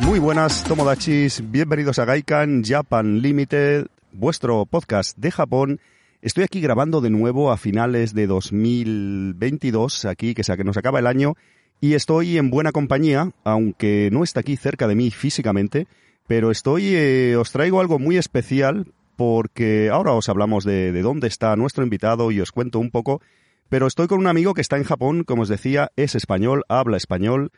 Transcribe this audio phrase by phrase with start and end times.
[0.00, 5.80] Muy buenas, Tomodachis, bienvenidos a Gaikan Japan Limited, vuestro podcast de Japón.
[6.22, 11.36] Estoy aquí grabando de nuevo a finales de 2022, aquí que nos acaba el año,
[11.80, 15.86] y estoy en buena compañía, aunque no está aquí cerca de mí físicamente,
[16.26, 21.28] pero estoy, eh, os traigo algo muy especial porque ahora os hablamos de, de dónde
[21.28, 23.22] está nuestro invitado y os cuento un poco,
[23.68, 26.96] pero estoy con un amigo que está en Japón, como os decía, es español, habla
[26.96, 27.52] español,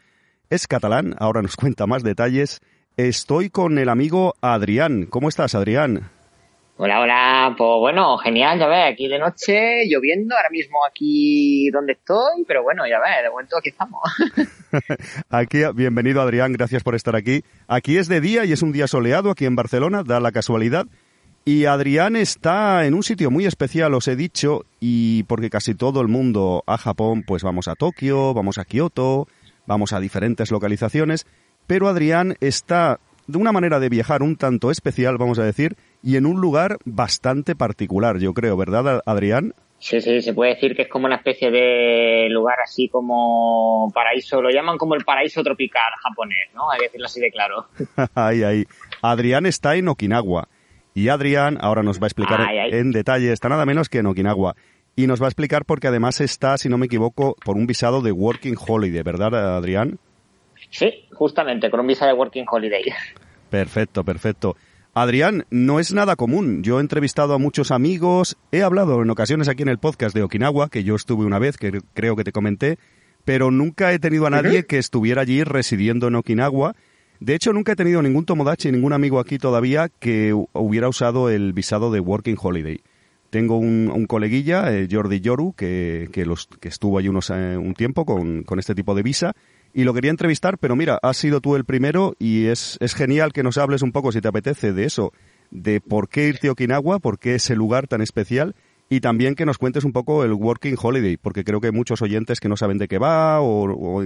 [0.52, 2.60] es catalán, ahora nos cuenta más detalles.
[2.98, 5.06] Estoy con el amigo Adrián.
[5.06, 6.10] ¿Cómo estás, Adrián?
[6.76, 7.54] Hola, hola.
[7.56, 12.62] Pues bueno, genial, ya ves, aquí de noche, lloviendo, ahora mismo aquí donde estoy, pero
[12.62, 14.02] bueno, ya ves, de momento aquí estamos.
[15.30, 17.44] aquí, bienvenido Adrián, gracias por estar aquí.
[17.66, 20.84] Aquí es de día y es un día soleado aquí en Barcelona, da la casualidad.
[21.46, 26.02] Y Adrián está en un sitio muy especial, os he dicho, y porque casi todo
[26.02, 29.26] el mundo a Japón, pues vamos a Tokio, vamos a Kioto,
[29.66, 31.26] vamos a diferentes localizaciones,
[31.66, 36.16] pero Adrián está de una manera de viajar un tanto especial, vamos a decir, y
[36.16, 39.54] en un lugar bastante particular, yo creo, ¿verdad, Adrián?
[39.78, 44.40] Sí, sí, se puede decir que es como una especie de lugar así como paraíso,
[44.40, 46.70] lo llaman como el paraíso tropical japonés, ¿no?
[46.70, 47.66] Hay que decirlo así de claro.
[48.14, 48.64] ahí, ahí.
[49.02, 50.48] Adrián está en Okinawa.
[50.94, 54.54] Y Adrián ahora nos va a explicar en detalle, está nada menos que en Okinawa.
[54.94, 58.02] Y nos va a explicar porque además está, si no me equivoco, por un visado
[58.02, 59.98] de Working Holiday, ¿verdad, Adrián?
[60.70, 62.84] Sí, justamente, con un visado de Working Holiday.
[63.48, 64.56] Perfecto, perfecto.
[64.94, 66.62] Adrián, no es nada común.
[66.62, 70.22] Yo he entrevistado a muchos amigos, he hablado en ocasiones aquí en el podcast de
[70.22, 72.78] Okinawa, que yo estuve una vez, que creo que te comenté,
[73.24, 76.74] pero nunca he tenido a nadie que estuviera allí residiendo en Okinawa.
[77.20, 81.54] De hecho, nunca he tenido ningún tomodachi, ningún amigo aquí todavía que hubiera usado el
[81.54, 82.82] visado de Working Holiday.
[83.32, 88.04] Tengo un, coleguilla, eh, Jordi Yoru, que, los, que estuvo allí unos, eh, un tiempo
[88.04, 89.32] con, con, este tipo de visa
[89.72, 93.32] y lo quería entrevistar, pero mira, has sido tú el primero y es, es genial
[93.32, 95.14] que nos hables un poco, si te apetece, de eso,
[95.50, 98.54] de por qué irte a Okinawa, por qué ese lugar tan especial
[98.90, 102.02] y también que nos cuentes un poco el Working Holiday, porque creo que hay muchos
[102.02, 104.04] oyentes que no saben de qué va o,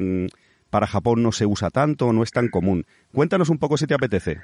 [0.71, 2.87] para Japón no se usa tanto, no es tan común.
[3.13, 4.39] Cuéntanos un poco si te apetece.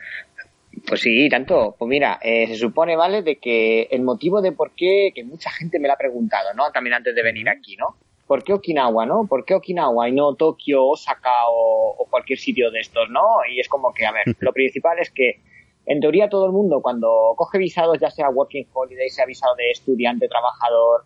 [0.86, 1.76] Pues sí, tanto.
[1.78, 5.50] Pues mira, eh, se supone, ¿vale?, de que el motivo de por qué, que mucha
[5.50, 6.70] gente me lo ha preguntado, ¿no?
[6.72, 7.96] También antes de venir aquí, ¿no?
[8.26, 9.26] ¿Por qué Okinawa, no?
[9.28, 13.44] ¿Por qué Okinawa y no Tokio, Osaka o, cualquier sitio de estos, no?
[13.50, 15.40] Y es como que, a ver, lo principal es que,
[15.86, 19.70] en teoría, todo el mundo, cuando coge visados, ya sea Working Holiday, sea visado de
[19.70, 21.04] estudiante, trabajador,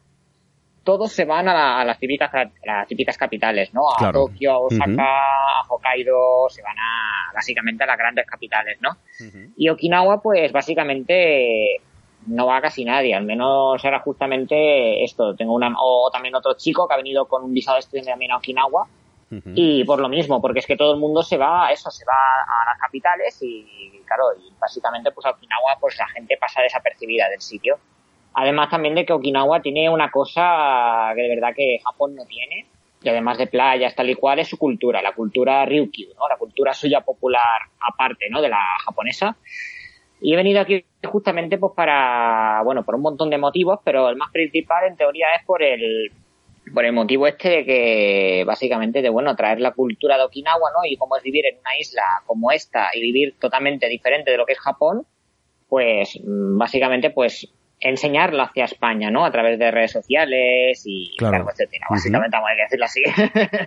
[0.87, 2.31] todos se van a, las típicas
[2.65, 3.83] las típicas capitales, ¿no?
[3.91, 5.19] A Tokio, a Osaka,
[5.59, 8.91] a Hokkaido, se van a básicamente a las grandes capitales, ¿no?
[9.57, 11.81] Y Okinawa, pues básicamente
[12.29, 15.35] no va casi nadie, al menos era justamente esto.
[15.35, 18.31] Tengo una, o también otro chico que ha venido con un visado de estudiante también
[18.31, 18.87] a Okinawa.
[19.57, 22.15] Y por lo mismo, porque es que todo el mundo se va, eso, se va
[22.15, 27.29] a las capitales y, claro, y básicamente pues a Okinawa pues la gente pasa desapercibida
[27.29, 27.77] del sitio.
[28.39, 32.67] Además también de que Okinawa tiene una cosa que de verdad que Japón no tiene,
[33.03, 36.29] y además de playas tal y cual, es su cultura, la cultura Ryukyu, ¿no?
[36.29, 38.43] La cultura suya popular aparte, ¿no?
[38.43, 39.39] De la japonesa.
[40.21, 44.17] Y he venido aquí justamente pues para, bueno, por un montón de motivos, pero el
[44.17, 46.13] más principal en teoría es por el,
[46.75, 50.85] por el motivo este de que básicamente de, bueno, traer la cultura de Okinawa, ¿no?
[50.85, 54.45] Y cómo es vivir en una isla como esta y vivir totalmente diferente de lo
[54.45, 55.07] que es Japón,
[55.71, 57.49] pues mm, básicamente pues
[57.81, 59.25] enseñarlo hacia España, ¿no?
[59.25, 61.47] A través de redes sociales y claro.
[61.51, 61.87] etcétera.
[61.91, 63.03] Básicamente, vamos a decirlo así.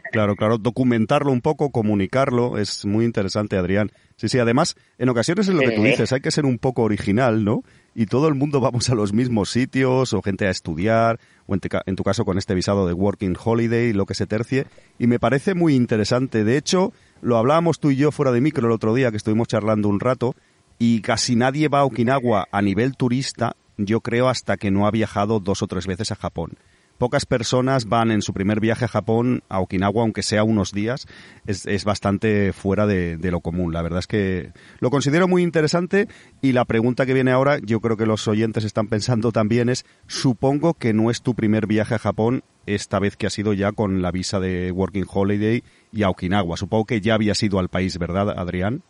[0.12, 3.92] claro, claro, documentarlo un poco, comunicarlo, es muy interesante, Adrián.
[4.16, 6.84] Sí, sí, además, en ocasiones es lo que tú dices, hay que ser un poco
[6.84, 7.64] original, ¿no?
[7.96, 11.62] Y todo el mundo vamos a los mismos sitios, o gente a estudiar, o en,
[11.86, 14.66] en tu caso con este visado de Working Holiday, lo que se tercie,
[14.98, 16.44] y me parece muy interesante.
[16.44, 19.48] De hecho, lo hablábamos tú y yo fuera de micro el otro día, que estuvimos
[19.48, 20.36] charlando un rato,
[20.80, 24.92] y casi nadie va a Okinawa a nivel turista yo creo hasta que no ha
[24.92, 26.58] viajado dos o tres veces a Japón.
[27.00, 31.08] Pocas personas van en su primer viaje a Japón, a Okinawa, aunque sea unos días,
[31.46, 33.72] es, bastante fuera de, lo común.
[33.72, 36.10] La verdad es que lo considero muy interesante
[36.42, 39.86] y la pregunta que viene ahora, yo creo que los oyentes están pensando también es,
[40.08, 43.72] supongo que no es tu primer viaje a Japón, esta vez que has ido ya
[43.72, 46.58] con la visa de Working Holiday y a Okinawa.
[46.58, 48.84] Supongo que ya habías ido al país, ¿verdad, Adrián?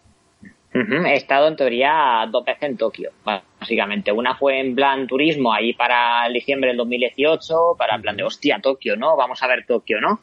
[0.71, 4.11] He estado en teoría dos veces en Tokio, básicamente.
[4.11, 8.23] Una fue en plan turismo ahí para el diciembre del 2018, para en plan de
[8.23, 9.17] hostia, Tokio, ¿no?
[9.17, 10.21] Vamos a ver Tokio, ¿no?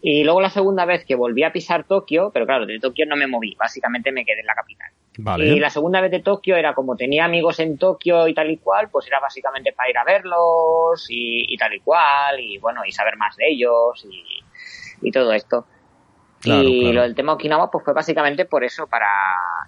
[0.00, 3.16] Y luego la segunda vez que volví a pisar Tokio, pero claro, de Tokio no
[3.16, 4.90] me moví, básicamente me quedé en la capital.
[5.44, 8.56] Y la segunda vez de Tokio era como tenía amigos en Tokio y tal y
[8.56, 12.92] cual, pues era básicamente para ir a verlos y, tal y cual, y bueno, y
[12.92, 14.06] saber más de ellos
[15.02, 15.66] y todo esto.
[16.44, 19.06] Y lo del tema Okinawa pues fue básicamente por eso, para,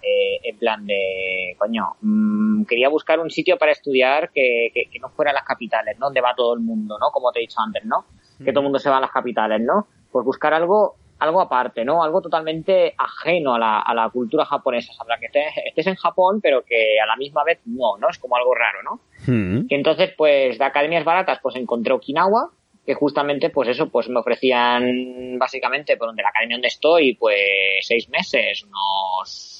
[0.03, 5.09] eh, en plan de, coño, mm, quería buscar un sitio para estudiar que, que, no
[5.11, 6.07] fuera las capitales, ¿no?
[6.07, 7.11] Donde va todo el mundo, ¿no?
[7.11, 8.07] Como te he dicho antes, ¿no?
[8.39, 9.87] Que todo el mundo se va a las capitales, ¿no?
[10.11, 12.03] Pues buscar algo algo aparte, ¿no?
[12.03, 14.93] Algo totalmente ajeno a la, a la cultura japonesa.
[14.93, 18.09] Sabrá que estés, en Japón, pero que a la misma vez no, ¿no?
[18.09, 19.01] Es como algo raro, ¿no?
[19.27, 19.67] Hmm.
[19.69, 22.51] Y entonces, pues, de academias baratas, pues encontré Okinawa,
[22.85, 27.39] que justamente, pues eso, pues me ofrecían básicamente por donde la academia donde estoy, pues
[27.81, 29.55] seis meses, unos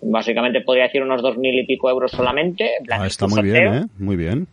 [0.00, 2.70] básicamente podría decir unos dos mil y pico euros solamente.
[2.90, 3.86] ah, está muy bien, ¿eh?
[3.98, 4.46] Muy bien.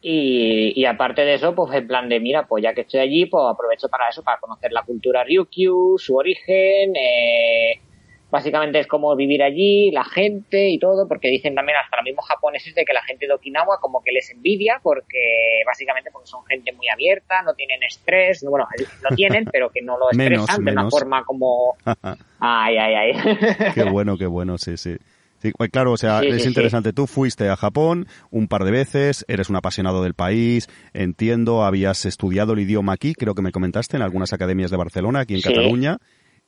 [0.00, 3.26] y, y, aparte de eso, pues en plan de, mira, pues ya que estoy allí,
[3.26, 7.80] pues aprovecho para eso, para conocer la cultura Ryukyu, su origen, eh,
[8.30, 12.26] básicamente es como vivir allí, la gente y todo, porque dicen también hasta los mismos
[12.26, 16.44] japoneses de que la gente de Okinawa como que les envidia, porque básicamente porque son
[16.44, 18.66] gente muy abierta, no tienen estrés, bueno,
[19.08, 21.76] lo tienen, pero que no lo expresan de una forma como...
[22.40, 23.72] ay, ay, ay.
[23.74, 24.96] qué bueno, qué bueno, sí, sí.
[25.40, 26.92] Sí, pues claro, o sea, es interesante.
[26.92, 32.06] Tú fuiste a Japón un par de veces, eres un apasionado del país, entiendo, habías
[32.06, 35.42] estudiado el idioma aquí, creo que me comentaste, en algunas academias de Barcelona, aquí en
[35.42, 35.98] Cataluña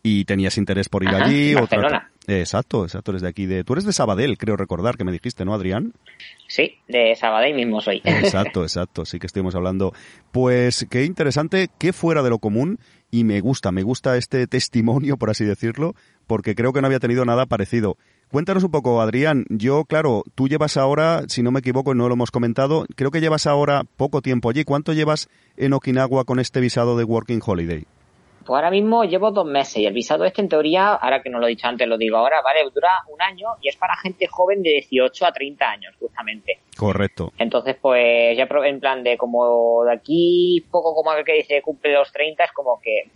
[0.02, 1.55] y tenías interés por ir allí.
[1.55, 2.11] Barcelona.
[2.26, 3.47] Exacto, exacto, eres de aquí.
[3.47, 3.64] De...
[3.64, 5.93] Tú eres de Sabadell, creo recordar que me dijiste, ¿no, Adrián?
[6.47, 8.00] Sí, de Sabadell mismo soy.
[8.05, 9.93] Exacto, exacto, sí que estuvimos hablando.
[10.31, 12.79] Pues qué interesante, qué fuera de lo común
[13.11, 15.94] y me gusta, me gusta este testimonio, por así decirlo,
[16.26, 17.96] porque creo que no había tenido nada parecido.
[18.31, 19.44] Cuéntanos un poco, Adrián.
[19.49, 23.20] Yo, claro, tú llevas ahora, si no me equivoco, no lo hemos comentado, creo que
[23.20, 24.62] llevas ahora poco tiempo allí.
[24.62, 27.87] ¿Cuánto llevas en Okinawa con este visado de Working Holiday?
[28.45, 31.39] Pues ahora mismo llevo dos meses y el visado este en teoría, ahora que no
[31.39, 34.27] lo he dicho antes, lo digo ahora, vale, dura un año y es para gente
[34.27, 36.59] joven de 18 a 30 años, justamente.
[36.77, 37.33] Correcto.
[37.39, 41.93] Entonces, pues ya en plan de como de aquí, poco como el que dice cumple
[41.93, 43.11] los 30, es como que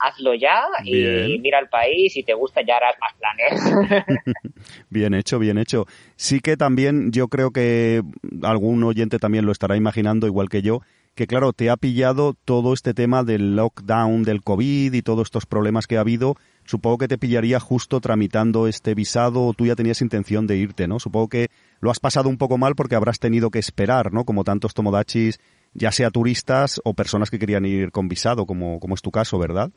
[0.00, 4.04] hazlo ya y mira el país y te gusta ya harás más planes.
[4.90, 5.86] bien hecho, bien hecho.
[6.16, 8.02] Sí que también yo creo que
[8.42, 10.80] algún oyente también lo estará imaginando igual que yo,
[11.18, 15.46] que claro, te ha pillado todo este tema del lockdown del COVID y todos estos
[15.46, 16.36] problemas que ha habido.
[16.64, 20.86] Supongo que te pillaría justo tramitando este visado o tú ya tenías intención de irte,
[20.86, 21.00] ¿no?
[21.00, 21.48] Supongo que
[21.80, 24.24] lo has pasado un poco mal porque habrás tenido que esperar, ¿no?
[24.24, 25.40] Como tantos tomodachis,
[25.74, 29.40] ya sea turistas o personas que querían ir con visado, como, como es tu caso,
[29.40, 29.70] ¿verdad?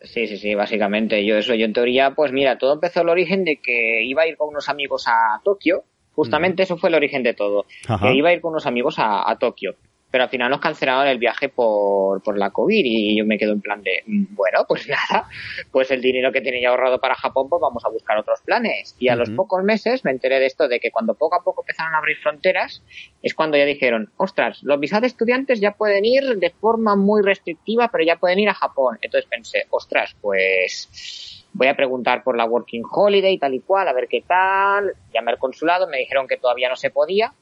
[0.00, 1.26] Sí, sí, sí, básicamente.
[1.26, 4.28] Yo eso, yo en teoría, pues mira, todo empezó el origen de que iba a
[4.28, 5.82] ir con unos amigos a Tokio.
[6.12, 7.64] Justamente eso fue el origen de todo.
[8.00, 9.74] Que iba a ir con unos amigos a, a Tokio
[10.12, 13.52] pero al final nos cancelaron el viaje por, por la COVID y yo me quedo
[13.52, 15.26] en plan de, mm, bueno, pues nada,
[15.72, 18.94] pues el dinero que tenía ahorrado para Japón, pues vamos a buscar otros planes.
[18.98, 21.62] Y a los pocos meses me enteré de esto, de que cuando poco a poco
[21.62, 22.82] empezaron a abrir fronteras,
[23.22, 27.22] es cuando ya dijeron, ostras, los visados de estudiantes ya pueden ir de forma muy
[27.22, 28.98] restrictiva, pero ya pueden ir a Japón.
[29.00, 33.94] Entonces pensé, ostras, pues voy a preguntar por la Working Holiday, tal y cual, a
[33.94, 34.92] ver qué tal.
[35.12, 37.32] Llamé al consulado, me dijeron que todavía no se podía,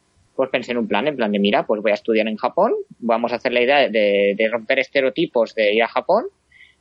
[0.40, 2.72] pues pensé en un plan, en plan de, mira, pues voy a estudiar en Japón,
[2.98, 6.28] vamos a hacer la idea de, romper estereotipos de ir a Japón,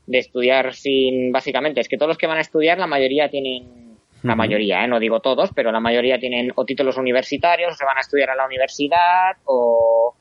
[0.08, 3.98] de estudiar sin, básicamente, es que todos los que van a estudiar, la mayoría tienen,
[4.24, 4.88] la mayoría, ¿eh?
[4.88, 8.30] no digo todos, pero la mayoría tienen o títulos universitarios, o se van a estudiar
[8.30, 10.14] a la universidad, o,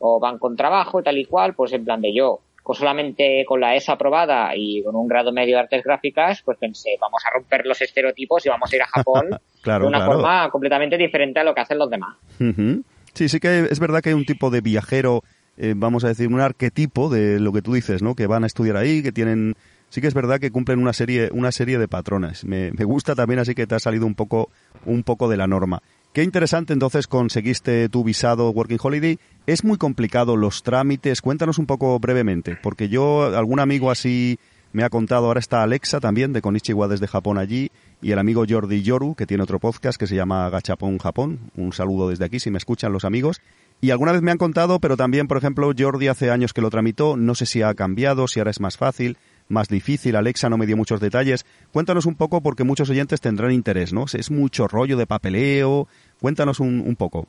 [0.00, 3.44] o van con trabajo y tal y cual, pues en plan de yo, con solamente
[3.46, 7.22] con la ESA aprobada y con un grado medio de artes gráficas, pues pensé, vamos
[7.26, 9.28] a romper los estereotipos y vamos a ir a Japón
[9.64, 12.16] de una forma completamente diferente a lo que hacen los demás.
[13.12, 15.22] Sí, sí que es verdad que hay un tipo de viajero,
[15.58, 18.14] eh, vamos a decir, un arquetipo de lo que tú dices, ¿no?
[18.14, 19.54] Que van a estudiar ahí, que tienen...
[19.90, 22.44] Sí que es verdad que cumplen una serie, una serie de patrones.
[22.44, 24.48] Me, me gusta también así que te ha salido un poco,
[24.86, 25.82] un poco de la norma.
[26.14, 29.18] Qué interesante entonces conseguiste tu visado Working Holiday.
[29.48, 31.20] Es muy complicado los trámites.
[31.20, 34.38] Cuéntanos un poco brevemente, porque yo, algún amigo así
[34.72, 38.44] me ha contado, ahora está Alexa también de Konichiwa desde Japón allí, y el amigo
[38.48, 41.50] Jordi Yoru, que tiene otro podcast que se llama Gachapon Japón.
[41.56, 43.40] Un saludo desde aquí si me escuchan los amigos.
[43.80, 46.70] Y alguna vez me han contado, pero también, por ejemplo, Jordi hace años que lo
[46.70, 50.16] tramitó, no sé si ha cambiado, si ahora es más fácil más difícil.
[50.16, 51.44] Alexa no me dio muchos detalles.
[51.72, 54.04] Cuéntanos un poco porque muchos oyentes tendrán interés, ¿no?
[54.12, 55.88] Es mucho rollo de papeleo.
[56.20, 57.28] Cuéntanos un, un poco.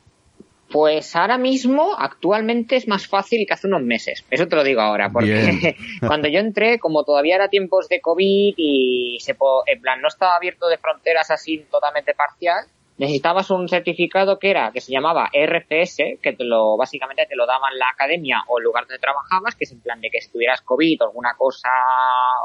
[0.70, 4.24] Pues ahora mismo, actualmente es más fácil que hace unos meses.
[4.30, 8.54] Eso te lo digo ahora, porque cuando yo entré, como todavía era tiempos de COVID
[8.56, 12.66] y se en plan no estaba abierto de fronteras así totalmente parcial,
[12.98, 17.46] necesitabas un certificado que era, que se llamaba RCS, que te lo, básicamente te lo
[17.46, 20.30] daban la academia o el lugar donde trabajabas, que es en plan de que si
[20.30, 21.68] tuvieras COVID o alguna cosa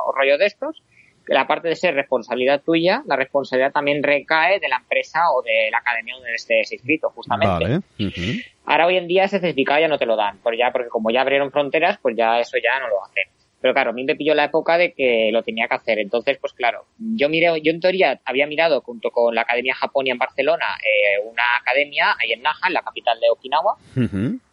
[0.05, 0.83] o rollo de estos,
[1.25, 5.41] que la parte de ser responsabilidad tuya, la responsabilidad también recae de la empresa o
[5.41, 7.79] de la academia donde estés inscrito, justamente.
[8.65, 11.11] Ahora hoy en día ese certificado ya no te lo dan, porque ya, porque como
[11.11, 13.23] ya abrieron fronteras, pues ya eso ya no lo hacen.
[13.61, 15.99] Pero claro, a mí me pilló la época de que lo tenía que hacer.
[15.99, 20.13] Entonces, pues claro, yo miré, yo en teoría había mirado junto con la Academia Japonia
[20.13, 23.75] en Barcelona eh, una academia ahí en Naha, en la capital de Okinawa,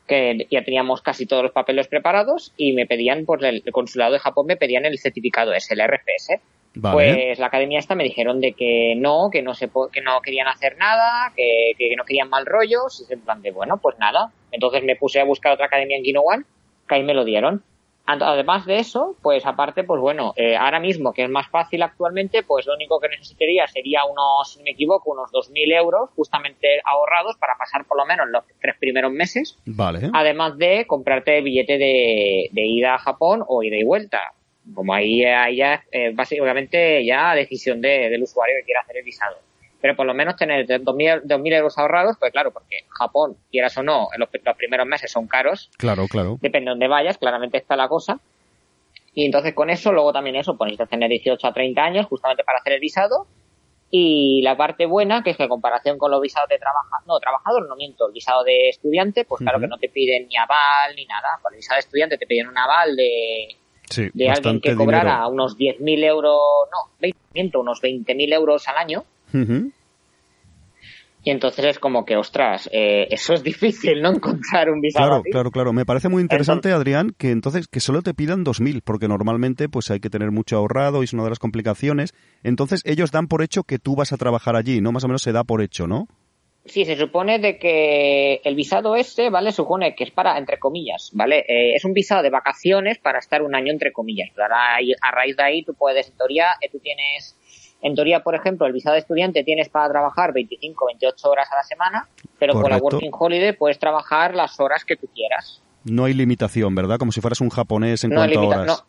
[0.07, 4.19] que ya teníamos casi todos los papeles preparados y me pedían, pues el, consulado de
[4.19, 6.41] Japón me pedían el certificado ese, el RFS.
[6.81, 10.47] Pues la academia esta me dijeron de que no, que no se que no querían
[10.47, 14.31] hacer nada, que, que no querían mal rollos, y en plan de bueno, pues nada.
[14.53, 16.47] Entonces me puse a buscar otra academia en Ginowan,
[16.87, 17.65] que ahí me lo dieron.
[18.11, 22.43] Además de eso, pues aparte, pues bueno, eh, ahora mismo que es más fácil actualmente,
[22.43, 27.37] pues lo único que necesitaría sería unos, si me equivoco, unos 2.000 euros justamente ahorrados
[27.37, 29.59] para pasar por lo menos los tres primeros meses.
[29.67, 30.09] Vale.
[30.15, 34.33] Además de comprarte billete de, ida a Japón o ida y vuelta.
[34.75, 39.37] Como ahí, ahí ya, eh, básicamente ya decisión del usuario que quiera hacer el visado
[39.81, 44.09] pero por lo menos tener 2.000 euros ahorrados, pues claro, porque Japón, quieras o no,
[44.17, 45.71] los, los primeros meses son caros.
[45.79, 46.39] Claro, claro.
[46.41, 48.19] Depende de dónde vayas, claramente está la cosa.
[49.15, 52.45] Y entonces con eso, luego también eso, pues necesitas tener 18 a 30 años justamente
[52.45, 53.27] para hacer el visado.
[53.91, 57.19] Y la parte buena, que es que en comparación con los visados de trabajador, no,
[57.19, 60.95] trabajador no miento, el visado de estudiante, pues claro que no te piden ni aval
[60.95, 61.39] ni nada.
[61.41, 63.57] Con el visado de estudiante te piden un aval de,
[64.13, 66.39] de alguien que cobrara unos 10.000 euros,
[66.71, 69.05] no, 20, unos 20.000 euros al año
[71.29, 74.11] y entonces es como que, ostras, eh, eso es difícil, ¿no?
[74.15, 75.09] Encontrar un visado.
[75.09, 75.73] Claro, claro, claro.
[75.73, 79.91] Me parece muy interesante, Adrián, que entonces que solo te pidan 2.000, porque normalmente pues
[79.91, 82.15] hay que tener mucho ahorrado y es una de las complicaciones.
[82.43, 84.93] Entonces ellos dan por hecho que tú vas a trabajar allí, ¿no?
[84.93, 86.07] Más o menos se da por hecho, ¿no?
[86.65, 89.53] Sí, se supone de que el visado este, ¿vale?
[89.53, 91.41] Supone que es para, entre comillas, ¿vale?
[91.49, 94.31] Eh, es un visado de vacaciones para estar un año entre comillas.
[94.39, 97.38] Ahora, a raíz de ahí tú puedes, en teoría, eh, tú tienes
[97.81, 101.57] en teoría, por ejemplo, el visado de estudiante tienes para trabajar 25, 28 horas a
[101.57, 102.09] la semana,
[102.39, 105.63] pero con la Working Holiday puedes trabajar las horas que tú quieras.
[105.85, 106.99] No hay limitación, ¿verdad?
[106.99, 108.85] Como si fueras un japonés en cuanto a horas.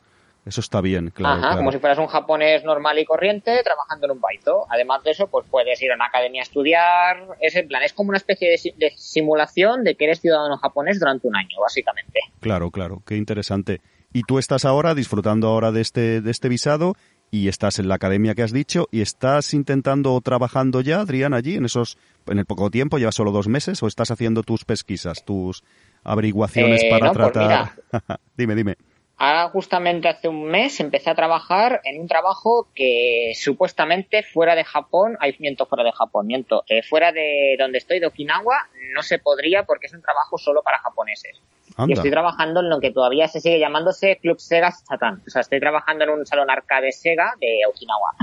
[0.46, 1.44] Eso está bien, claro.
[1.44, 4.66] Ajá, como si fueras un japonés normal y corriente trabajando en un baito.
[4.70, 7.28] Además de eso, pues puedes ir a una academia a estudiar.
[7.40, 11.28] Es en plan, es como una especie de, simulación de que eres ciudadano japonés durante
[11.28, 12.20] un año, básicamente.
[12.40, 13.82] Claro, claro, qué interesante.
[14.12, 16.96] Y tú estás ahora disfrutando ahora de este, de este visado
[17.32, 21.34] y estás en la academia que has dicho y estás intentando o trabajando ya, Adrián,
[21.34, 24.66] allí en esos en el poco tiempo, llevas solo dos meses o estás haciendo tus
[24.66, 25.64] pesquisas, tus
[26.04, 27.72] averiguaciones eh, para pues tratar.
[28.38, 28.76] dime, dime.
[29.22, 34.64] Ahora justamente hace un mes empecé a trabajar en un trabajo que supuestamente fuera de
[34.64, 39.02] Japón, hay miento fuera de Japón, miento, eh, fuera de donde estoy, de Okinawa, no
[39.04, 41.42] se podría porque es un trabajo solo para japoneses.
[41.88, 45.22] Y estoy trabajando en lo que todavía se sigue llamándose Club Sega Satan.
[45.26, 48.16] O sea, estoy trabajando en un salón arcade Sega de Okinawa.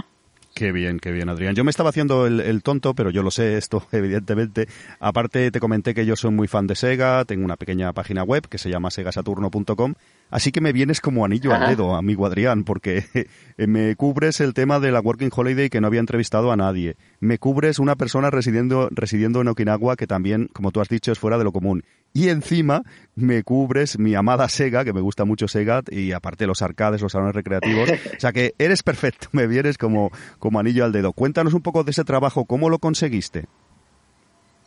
[0.56, 1.54] Qué bien, qué bien, Adrián.
[1.54, 4.68] Yo me estaba haciendo el, tonto, pero yo lo sé esto, evidentemente.
[5.00, 8.48] Aparte, te comenté que yo soy muy fan de Sega, tengo una pequeña página web
[8.48, 9.94] que se llama segasaturno.com,
[10.30, 13.04] así que me vienes como anillo al dedo, amigo Adrián, porque
[13.56, 16.96] me cubres el tema de la Working Holiday que no había entrevistado a nadie.
[17.20, 21.18] Me cubres una persona residiendo, residiendo en Okinawa que también, como tú has dicho, es
[21.18, 21.82] fuera de lo común
[22.16, 22.82] y encima
[23.14, 27.12] me cubres mi amada Sega, que me gusta mucho Sega, y aparte los arcades, los
[27.12, 27.90] salones recreativos.
[28.16, 31.12] O sea que eres perfecto, me vienes como, como anillo al dedo.
[31.12, 33.44] Cuéntanos un poco de ese trabajo, ¿cómo lo conseguiste?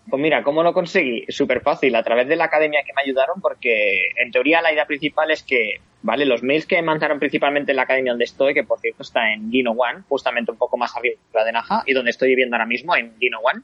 [0.10, 1.26] Pues mira, ¿cómo lo conseguí?
[1.30, 4.86] Súper fácil, a través de la academia que me ayudaron, porque en teoría la idea
[4.86, 6.26] principal es que, ¿vale?
[6.26, 9.34] Los mails que me mandaron principalmente en la academia donde estoy, que por cierto está
[9.34, 12.66] en Gino One, justamente un poco más arriba de Naja, y donde estoy viviendo ahora
[12.66, 13.62] mismo, en Gino One,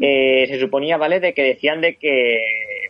[0.00, 1.20] eh, se suponía, ¿vale?
[1.20, 2.40] De que decían de que,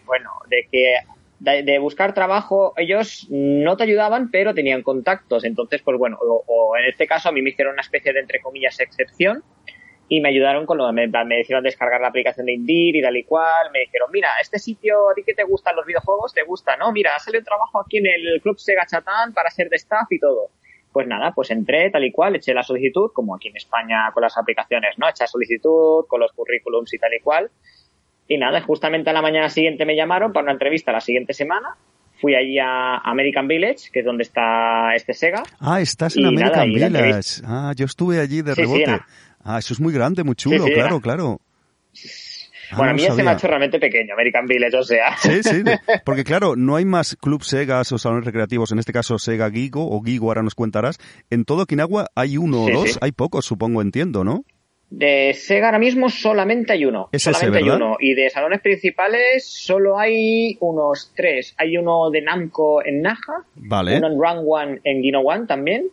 [0.07, 0.97] bueno, de que
[1.41, 5.45] de, buscar trabajo, ellos no te ayudaban, pero tenían contactos.
[5.45, 8.41] Entonces, pues bueno, o, en este caso a mí me hicieron una especie de, entre
[8.41, 9.43] comillas, excepción
[10.09, 13.17] y me ayudaron con lo me, me hicieron descargar la aplicación de Indeed y tal
[13.17, 13.71] y cual.
[13.73, 16.93] Me dijeron, mira, este sitio, a ti que te gustan los videojuegos, te gusta, ¿no?
[16.93, 20.19] Mira, sale un trabajo aquí en el Club Sega Chatán para ser de staff y
[20.19, 20.51] todo.
[20.93, 24.23] Pues nada, pues entré tal y cual, eché la solicitud, como aquí en España con
[24.23, 25.09] las aplicaciones, ¿no?
[25.09, 27.51] Eché solicitud con los currículums y tal y cual.
[28.29, 31.77] Y nada, justamente a la mañana siguiente me llamaron para una entrevista la siguiente semana.
[32.21, 35.43] Fui allí a American Village, que es donde está este Sega.
[35.59, 37.43] Ah, estás en American Village.
[37.45, 39.01] Ah, yo estuve allí de rebote.
[39.45, 41.41] Ah, eso es muy grande, muy chulo, claro, claro.
[42.71, 45.17] Ah, bueno, a mí se me ha hecho realmente pequeño, American Village, o sea.
[45.19, 45.63] Sí, sí,
[46.05, 49.89] porque claro, no hay más club Segas o salones recreativos, en este caso Sega Gigo
[49.91, 50.99] o Gigo, ahora nos contarás.
[51.31, 54.45] En todo Okinawa hay uno o dos, hay pocos, supongo, entiendo, ¿no?
[54.91, 57.09] De Sega ahora mismo solamente hay uno.
[57.13, 57.97] solamente hay uno.
[57.99, 61.55] Y de salones principales solo hay unos tres.
[61.59, 63.45] Hay uno de Namco en Naha.
[63.57, 63.99] Vale.
[63.99, 65.91] Uno en Run One en Gino One también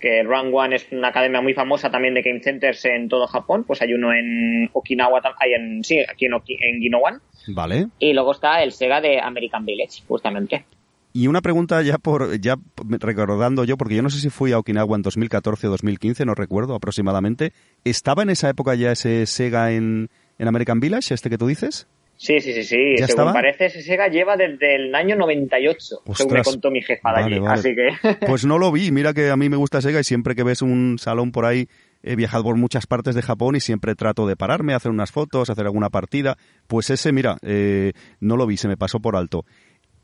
[0.00, 3.64] que Run One es una academia muy famosa también de game centers en todo Japón,
[3.64, 7.18] pues hay uno en Okinawa, hay en, sí, aquí en, en Gino One.
[7.48, 7.86] Vale.
[7.98, 10.64] Y luego está el Sega de American Village, justamente.
[11.12, 12.56] Y una pregunta ya por ya
[12.88, 16.34] recordando yo, porque yo no sé si fui a Okinawa en 2014 o 2015, no
[16.34, 17.52] recuerdo aproximadamente.
[17.84, 21.88] ¿Estaba en esa época ya ese Sega en, en American Village, este que tú dices?
[22.20, 22.96] Sí, sí, sí, sí.
[22.98, 27.14] ¿Ya Según parece, ese Sega lleva desde el año 98, según me contó mi jefa
[27.14, 27.40] de allí.
[27.46, 27.88] Así que...
[28.26, 28.90] Pues no lo vi.
[28.90, 31.66] Mira que a mí me gusta Sega y siempre que ves un salón por ahí
[32.02, 35.48] he viajado por muchas partes de Japón y siempre trato de pararme, hacer unas fotos,
[35.48, 36.36] hacer alguna partida.
[36.66, 39.46] pues ese, mira, eh, no lo vi, se me pasó por alto.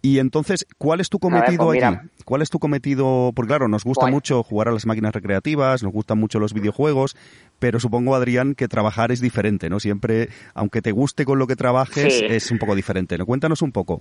[0.06, 1.96] Y entonces, ¿cuál es tu cometido pues allí?
[2.24, 3.32] ¿Cuál es tu cometido?
[3.34, 7.16] Porque claro, nos gusta mucho jugar a las máquinas recreativas, nos gustan mucho los videojuegos,
[7.58, 9.80] pero supongo, Adrián, que trabajar es diferente, ¿no?
[9.80, 13.26] Siempre, aunque te guste con lo que trabajes, es un poco diferente, ¿no?
[13.26, 14.00] Cuéntanos un poco.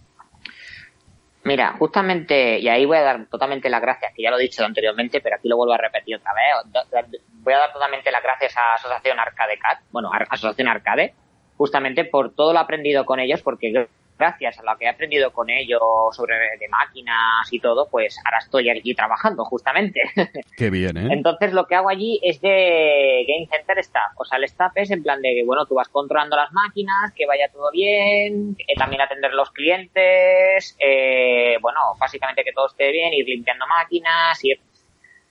[1.44, 4.64] Mira, justamente, y ahí voy a dar totalmente las gracias, que ya lo he dicho
[4.64, 7.10] anteriormente, pero aquí lo vuelvo a repetir otra vez.
[7.42, 11.16] Voy a dar totalmente las gracias a Asociación Arcade Cat, bueno, Asociación Arcade,
[11.58, 15.50] justamente por todo lo aprendido con ellos, porque gracias a lo que he aprendido con
[15.50, 15.82] ellos
[16.12, 20.02] sobre de máquinas y todo, pues ahora estoy aquí trabajando justamente.
[20.58, 21.08] Qué bien, ¿eh?
[21.12, 24.14] Entonces lo que hago allí es de Game Center Staff.
[24.18, 27.14] O sea, el staff es en plan de que, bueno, tú vas controlando las máquinas,
[27.14, 32.92] que vaya todo bien, eh, también atender los clientes, eh, bueno, básicamente que todo esté
[32.92, 34.52] bien, ir limpiando máquinas y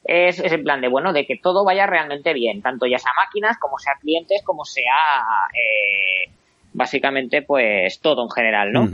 [0.05, 3.13] es, es en plan de, bueno, de que todo vaya realmente bien, tanto ya sea
[3.17, 5.25] máquinas como sea clientes, como sea...
[5.55, 6.31] Eh,
[6.75, 8.89] básicamente pues todo en general, ¿no?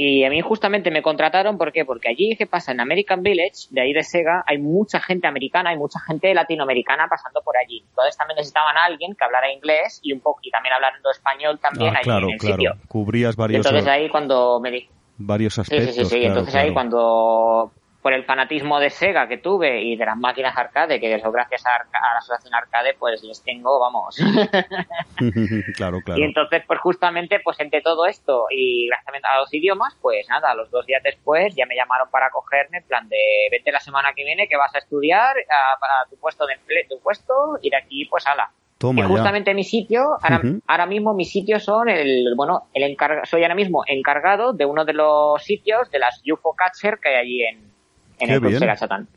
[0.00, 1.84] Y a mí justamente me contrataron, ¿por qué?
[1.84, 2.70] Porque allí, ¿qué pasa?
[2.70, 7.08] En American Village, de ahí de Sega, hay mucha gente americana, hay mucha gente latinoamericana
[7.10, 7.82] pasando por allí.
[7.88, 11.58] Entonces también necesitaban a alguien que hablara inglés y un poco y también hablando español
[11.58, 12.78] también ah, allí en el claro.
[12.86, 13.66] Cubrías varios...
[13.66, 14.88] entonces ahí cuando me di...
[15.16, 15.96] Varios aspectos.
[15.96, 16.24] Sí, sí, sí.
[16.24, 17.72] entonces ahí cuando
[18.08, 21.62] por el fanatismo de Sega que tuve y de las máquinas arcade, que eso gracias
[21.66, 24.16] a, la asociación arcade pues les tengo, vamos.
[25.76, 26.18] claro, claro.
[26.18, 30.54] Y entonces pues justamente pues entre todo esto y gracias a los idiomas, pues nada,
[30.54, 33.18] los dos días después ya me llamaron para cogerme en plan de
[33.50, 35.36] vete la semana que viene que vas a estudiar
[35.78, 38.50] para tu puesto de empleo, tu puesto y de aquí pues ala.
[38.78, 40.16] Toma y justamente mi sitio,
[40.66, 44.86] ahora, mismo mis sitios son el, bueno, el encarga, soy ahora mismo encargado de uno
[44.86, 47.67] de los sitios de las UFO Catcher que hay allí en,
[48.18, 48.62] qué bien,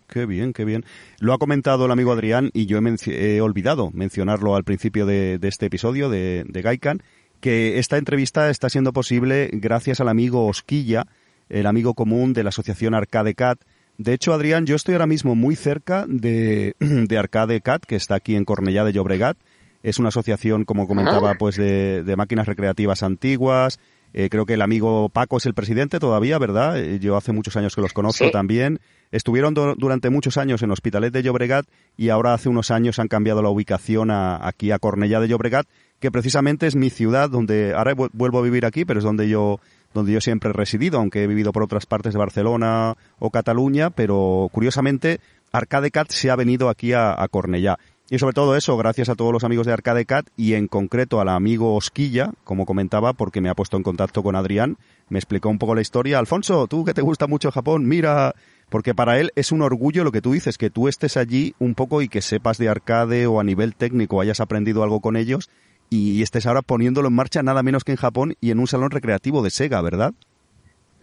[0.07, 0.85] Qué bien, qué bien.
[1.19, 5.65] Lo ha comentado el amigo Adrián y yo he, olvidado mencionarlo al principio de, este
[5.65, 7.01] episodio de, de Gaikan,
[7.39, 11.07] que esta entrevista está siendo posible gracias al amigo Osquilla,
[11.49, 13.59] el amigo común de la asociación Arcade Cat.
[13.97, 18.15] De hecho, Adrián, yo estoy ahora mismo muy cerca de, de Arcade Cat, que está
[18.15, 19.37] aquí en Cornellá de Llobregat.
[19.83, 23.79] Es una asociación, como comentaba, pues de, de máquinas recreativas antiguas,
[24.13, 26.77] eh, creo que el amigo Paco es el presidente todavía, ¿verdad?
[26.79, 28.79] Eh, yo hace muchos años que los conozco también.
[29.11, 31.65] Estuvieron durante muchos años en Hospitalet de Llobregat
[31.97, 35.67] y ahora hace unos años han cambiado la ubicación aquí a Cornellá de Llobregat,
[35.99, 39.59] que precisamente es mi ciudad donde ahora vuelvo a vivir aquí, pero es donde yo
[39.93, 43.89] donde yo siempre he residido, aunque he vivido por otras partes de Barcelona o Cataluña,
[43.89, 45.19] pero curiosamente
[45.51, 47.77] Arcadecat se ha venido aquí a, a Cornellá.
[48.11, 51.21] Y sobre todo eso, gracias a todos los amigos de Arcade Cat y en concreto
[51.21, 55.47] al amigo Osquilla, como comentaba, porque me ha puesto en contacto con Adrián, me explicó
[55.47, 56.19] un poco la historia.
[56.19, 58.35] Alfonso, tú que te gusta mucho Japón, mira,
[58.67, 61.73] porque para él es un orgullo lo que tú dices, que tú estés allí un
[61.73, 65.49] poco y que sepas de arcade o a nivel técnico hayas aprendido algo con ellos
[65.89, 68.91] y estés ahora poniéndolo en marcha nada menos que en Japón y en un salón
[68.91, 70.13] recreativo de Sega, ¿verdad?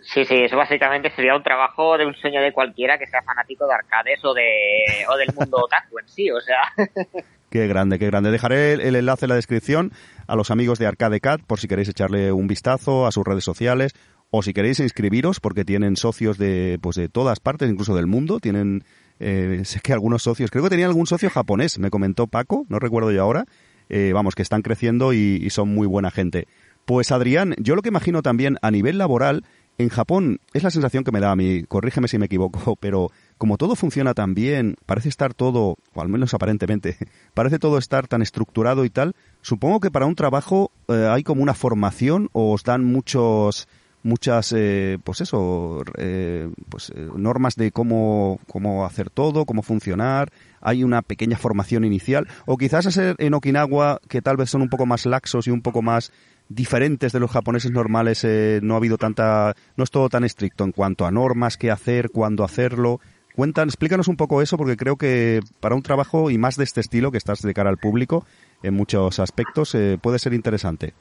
[0.01, 3.67] Sí, sí, eso básicamente sería un trabajo de un sueño de cualquiera que sea fanático
[3.67, 4.47] de arcades o, de,
[5.09, 6.61] o del mundo otaku en sí, o sea.
[7.51, 8.31] Qué grande, qué grande.
[8.31, 9.93] Dejaré el, enlace en la descripción
[10.27, 13.43] a los amigos de Arcade Cat por si queréis echarle un vistazo a sus redes
[13.43, 13.93] sociales
[14.31, 18.39] o si queréis inscribiros porque tienen socios de, pues de todas partes, incluso del mundo.
[18.39, 18.85] Tienen,
[19.19, 22.79] eh, sé que algunos socios, creo que tenían algún socio japonés, me comentó Paco, no
[22.79, 23.47] recuerdo yo ahora.
[23.89, 26.47] Eh, vamos, que están creciendo y, y son muy buena gente.
[26.85, 29.45] Pues Adrián, yo lo que imagino también a nivel laboral
[29.79, 33.11] en Japón es la sensación que me da a mí, corrígeme si me equivoco, pero
[33.39, 36.97] como todo funciona tan bien, parece estar todo, o al menos aparentemente,
[37.35, 41.43] parece todo estar tan estructurado y tal, supongo que para un trabajo eh, hay como
[41.43, 43.69] una formación o os dan muchos
[44.05, 50.85] muchas eh, pues eso eh, pues normas de cómo cómo hacer todo cómo funcionar hay
[50.85, 54.69] una pequeña formación inicial o quizás a ser en Okinawa que tal vez son un
[54.69, 56.13] poco más laxos y un poco más
[56.49, 60.65] diferentes de los japoneses normales, eh, no ha habido tanta, no es todo tan estricto
[60.65, 63.01] en cuanto a normas, qué hacer, cuándo hacerlo.
[63.35, 66.81] Cuentan, explícanos un poco eso, porque creo que para un trabajo y más de este
[66.81, 68.27] estilo, que estás de cara al público,
[68.63, 70.93] en muchos aspectos, eh, puede ser interesante.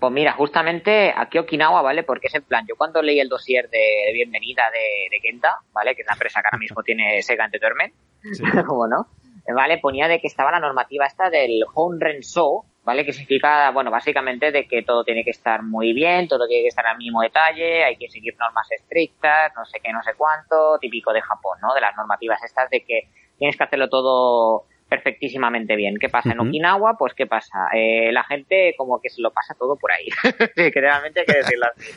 [0.00, 2.02] Pues mira, justamente aquí Okinawa, ¿vale?
[2.02, 5.94] Porque es en plan, yo cuando leí el dossier de, bienvenida de, Kenta, ¿vale?
[5.94, 7.94] Que es la empresa que ahora mismo tiene Sega Entertainment,
[8.32, 8.42] sí.
[9.54, 9.78] ¿vale?
[9.78, 13.04] Ponía de que estaba la normativa esta del Honren So, ¿vale?
[13.04, 16.68] Que significa, bueno, básicamente de que todo tiene que estar muy bien, todo tiene que
[16.68, 20.78] estar al mínimo detalle, hay que seguir normas estrictas, no sé qué, no sé cuánto,
[20.78, 21.74] típico de Japón, ¿no?
[21.74, 25.96] De las normativas estas de que tienes que hacerlo todo perfectísimamente bien.
[25.98, 26.32] ¿Qué pasa?
[26.32, 27.68] En Okinawa, pues ¿qué pasa?
[27.74, 30.08] Eh, la gente como que se lo pasa todo por ahí.
[30.54, 31.90] que realmente hay que decirlo así.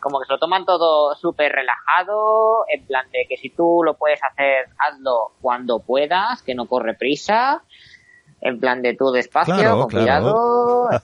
[0.00, 3.96] Como que se lo toman todo súper relajado, en plan de que si tú lo
[3.96, 7.62] puedes hacer, hazlo cuando puedas, que no corre prisa,
[8.46, 10.88] en plan de tú despacio, con cuidado.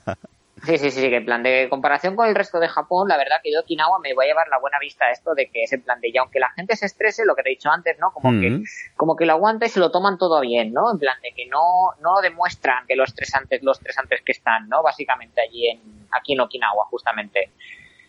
[0.65, 3.37] Sí, sí, sí, que en plan de comparación con el resto de Japón, la verdad
[3.43, 5.73] que yo Okinawa me voy a llevar la buena vista a esto de que es
[5.73, 7.99] en plan de ya aunque la gente se estrese, lo que te he dicho antes,
[7.99, 8.11] ¿no?
[8.13, 8.61] Como que
[8.95, 10.89] como que lo aguanta y se lo toman todo bien, ¿no?
[10.89, 14.81] En plan de que no no demuestran que los estresantes los estresantes que están, ¿no?
[14.81, 17.49] Básicamente allí en aquí en Okinawa justamente.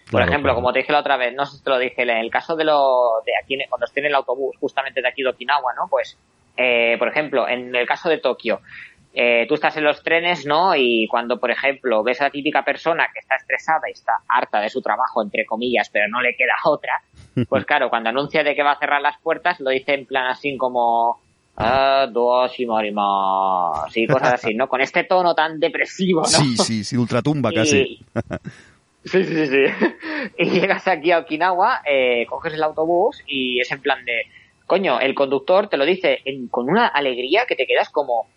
[0.08, 2.10] Por ejemplo, como te dije la otra vez, no sé si te lo dije, en
[2.10, 5.30] el caso de lo de aquí cuando esté en el autobús justamente de aquí de
[5.30, 5.88] Okinawa, ¿no?
[5.88, 6.16] Pues
[6.56, 8.60] eh, por ejemplo, en el caso de Tokio,
[9.16, 10.74] eh, tú estás en los trenes, ¿no?
[10.74, 14.60] Y cuando, por ejemplo, ves a la típica persona que está estresada y está harta
[14.60, 16.92] de su trabajo, entre comillas, pero no le queda otra,
[17.48, 20.26] pues claro, cuando anuncia de que va a cerrar las puertas, lo dice en plan
[20.26, 21.20] así como,
[21.56, 24.68] ah, dos y más, y cosas así, ¿no?
[24.68, 26.26] Con este tono tan depresivo, ¿no?
[26.26, 28.00] Sí, sí, sí, ultratumba casi.
[29.06, 29.64] Sí, sí, sí.
[30.38, 34.22] Y llegas aquí a Okinawa, eh, coges el autobús y es en plan de,
[34.66, 38.28] coño, el conductor te lo dice con una alegría que te quedas como,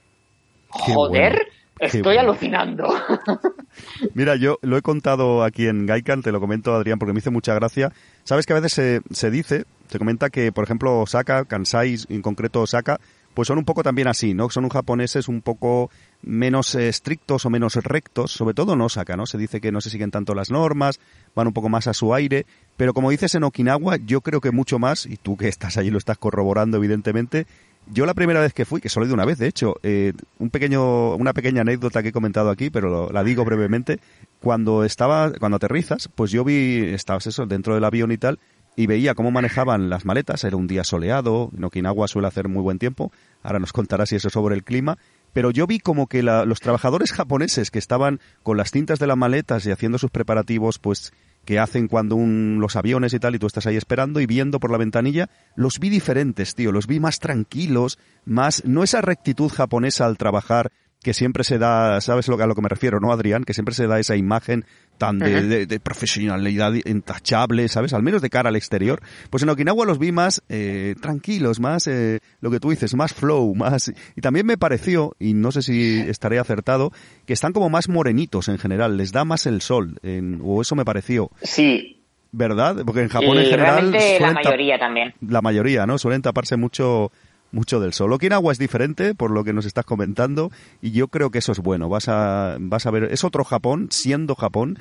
[0.69, 1.47] Joder,
[1.79, 2.87] estoy alucinando.
[4.13, 7.31] Mira, yo lo he contado aquí en Gaikan, te lo comento Adrián porque me hizo
[7.31, 7.91] mucha gracia.
[8.23, 12.21] Sabes que a veces se, se dice, se comenta que, por ejemplo, Osaka, Kansai, en
[12.21, 12.99] concreto Osaka,
[13.37, 14.49] pues son un poco también así, ¿no?
[14.49, 15.91] Son un japoneses un poco
[16.23, 19.27] menos eh, estrictos o menos rectos, sobre todo en Osaka, ¿no?
[19.27, 20.99] Se dice que no se siguen tanto las normas,
[21.35, 24.49] van un poco más a su aire, pero como dices en Okinawa, yo creo que
[24.49, 27.45] mucho más, y tú que estás allí lo estás corroborando evidentemente,
[27.91, 30.13] yo la primera vez que fui, que solo he ido una vez, de hecho, eh,
[30.39, 33.99] un pequeño, una pequeña anécdota que he comentado aquí, pero la digo brevemente.
[34.39, 38.39] Cuando estaba, cuando aterrizas, pues yo vi, estabas eso, dentro del avión y tal,
[38.75, 40.43] y veía cómo manejaban las maletas.
[40.43, 43.11] Era un día soleado, en Okinawa suele hacer muy buen tiempo.
[43.41, 44.97] Ahora nos contará si eso sobre el clima.
[45.33, 49.17] Pero yo vi como que los trabajadores japoneses que estaban con las cintas de las
[49.17, 51.11] maletas y haciendo sus preparativos, pues
[51.47, 54.59] que hacen cuando un, los aviones y tal, y tú estás ahí esperando y viendo
[54.59, 59.49] por la ventanilla, los vi diferentes, tío, los vi más tranquilos, más, no esa rectitud
[59.49, 63.11] japonesa al trabajar que siempre se da, ¿sabes lo, a lo que me refiero, no,
[63.11, 63.43] Adrián?
[63.43, 64.65] Que siempre se da esa imagen
[64.97, 67.93] tan de, profesionalidad intachable, ¿sabes?
[67.93, 69.01] Al menos de cara al exterior.
[69.29, 73.13] Pues en Okinawa los vi más eh, tranquilos, más, eh, lo que tú dices, más
[73.13, 73.93] flow, más...
[74.15, 76.91] Y también me pareció, y no sé si estaré acertado,
[77.25, 79.99] que están como más morenitos en general, les da más el sol,
[80.41, 81.31] o eso me pareció.
[81.43, 82.03] Sí.
[82.31, 82.83] ¿Verdad?
[82.85, 83.91] Porque en Japón en general...
[84.19, 85.13] La mayoría también.
[85.21, 85.97] La mayoría, ¿no?
[85.97, 87.11] Suelen taparse mucho
[87.51, 88.13] mucho del sol.
[88.13, 91.59] Okinawa es diferente, por lo que nos estás comentando, y yo creo que eso es
[91.59, 91.89] bueno.
[91.89, 94.77] Vas a, vas a ver, es otro Japón, siendo Japón,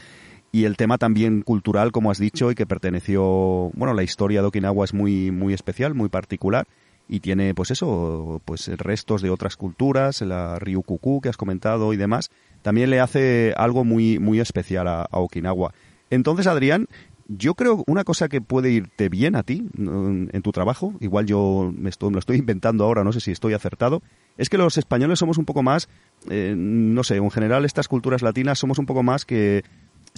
[0.52, 4.48] y el tema también cultural, como has dicho, y que perteneció, bueno, la historia de
[4.48, 6.66] Okinawa es muy, muy especial, muy particular,
[7.08, 11.96] y tiene, pues eso, pues restos de otras culturas, la Ryukuku que has comentado y
[11.96, 12.30] demás,
[12.62, 15.72] también le hace algo muy, muy especial a Okinawa.
[16.10, 16.88] Entonces, Adrián,
[17.28, 21.72] yo creo una cosa que puede irte bien a ti en tu trabajo, igual yo
[21.76, 24.02] me, estoy, lo estoy inventando ahora, no sé si estoy acertado,
[24.36, 25.88] es que los españoles somos un poco más,
[26.30, 29.64] eh, no sé, en general estas culturas latinas somos un poco más que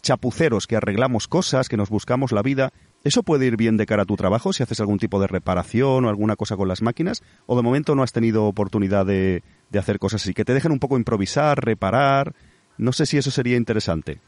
[0.01, 2.73] chapuceros, que arreglamos cosas, que nos buscamos la vida.
[3.05, 6.05] ¿Eso puede ir bien de cara a tu trabajo si haces algún tipo de reparación
[6.05, 7.23] o alguna cosa con las máquinas?
[7.47, 10.35] ¿O de momento no has tenido oportunidad de, de hacer cosas así?
[10.35, 12.35] Que te dejen un poco improvisar, reparar.
[12.77, 14.21] No sé si eso sería interesante.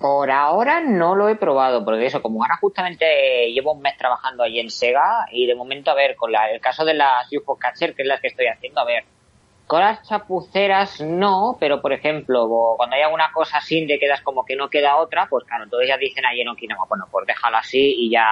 [0.00, 4.42] Por ahora no lo he probado, porque eso, como ahora justamente llevo un mes trabajando
[4.42, 7.56] allí en Sega y de momento, a ver, con la, el caso de las UFO
[7.56, 9.04] Catcher, que es la que estoy haciendo, a ver,
[9.66, 14.46] con las chapuceras no, pero por ejemplo, cuando hay alguna cosa así de quedas como
[14.46, 17.58] que no queda otra, pues claro, entonces ya dicen ahí en Okinawa, bueno, pues déjalo
[17.58, 18.26] así y ya,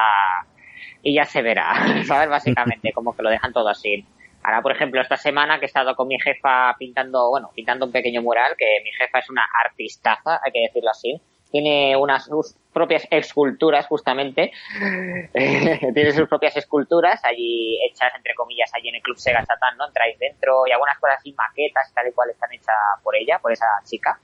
[1.03, 1.75] y ya se verá,
[2.07, 2.31] ¿sabes?
[2.31, 4.07] Básicamente, como que lo dejan todo así.
[4.43, 7.93] Ahora, por ejemplo, esta semana que he estado con mi jefa pintando, bueno, pintando un
[7.93, 11.21] pequeño mural, que mi jefa es una artistaza, hay que decirlo así,
[11.51, 14.53] tiene unas sus propias esculturas justamente
[15.33, 19.87] tiene sus propias esculturas allí hechas entre comillas allí en el club Sega Satan no
[19.87, 23.53] entráis dentro y algunas cosas así maquetas tal y cual están hechas por ella por
[23.53, 24.19] esa chica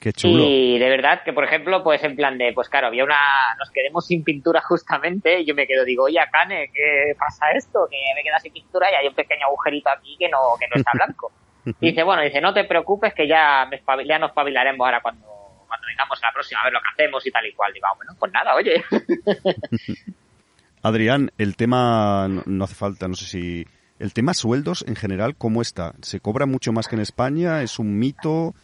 [0.00, 0.42] Qué chulo.
[0.44, 3.16] Y de verdad que, por ejemplo, pues en plan de, pues claro, había una,
[3.58, 7.88] nos quedemos sin pintura justamente, y yo me quedo, digo, oye, Kane, ¿qué pasa esto?
[7.90, 10.76] Que me queda sin pintura y hay un pequeño agujerito aquí que no, que no
[10.76, 11.32] está blanco.
[11.80, 13.66] Y dice, bueno, dice, no te preocupes que ya,
[14.06, 15.26] ya nos espabilaremos ahora cuando
[15.66, 17.72] cuando vengamos a la próxima a ver lo que hacemos y tal y cual.
[17.72, 18.84] Digo, ah, bueno, pues nada, oye.
[20.82, 23.66] Adrián, el tema no hace falta, no sé si...
[23.98, 25.94] El tema sueldos en general, ¿cómo está?
[26.02, 27.62] ¿Se cobra mucho más que en España?
[27.62, 28.54] ¿Es un mito?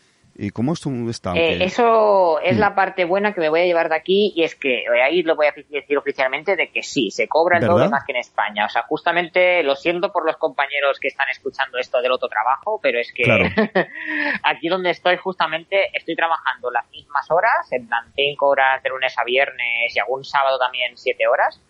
[0.42, 1.34] ¿Y cómo está?
[1.34, 2.60] Eh, eso es mm.
[2.60, 5.22] la parte buena que me voy a llevar de aquí y es que eh, ahí
[5.22, 8.20] lo voy a decir oficialmente de que sí, se cobra el doble más que en
[8.20, 8.64] España.
[8.64, 12.80] O sea, justamente lo siento por los compañeros que están escuchando esto del otro trabajo,
[12.82, 13.24] pero es que
[14.42, 19.14] aquí donde estoy justamente estoy trabajando las mismas horas, en plan 5 horas de lunes
[19.18, 21.60] a viernes y algún sábado también 7 horas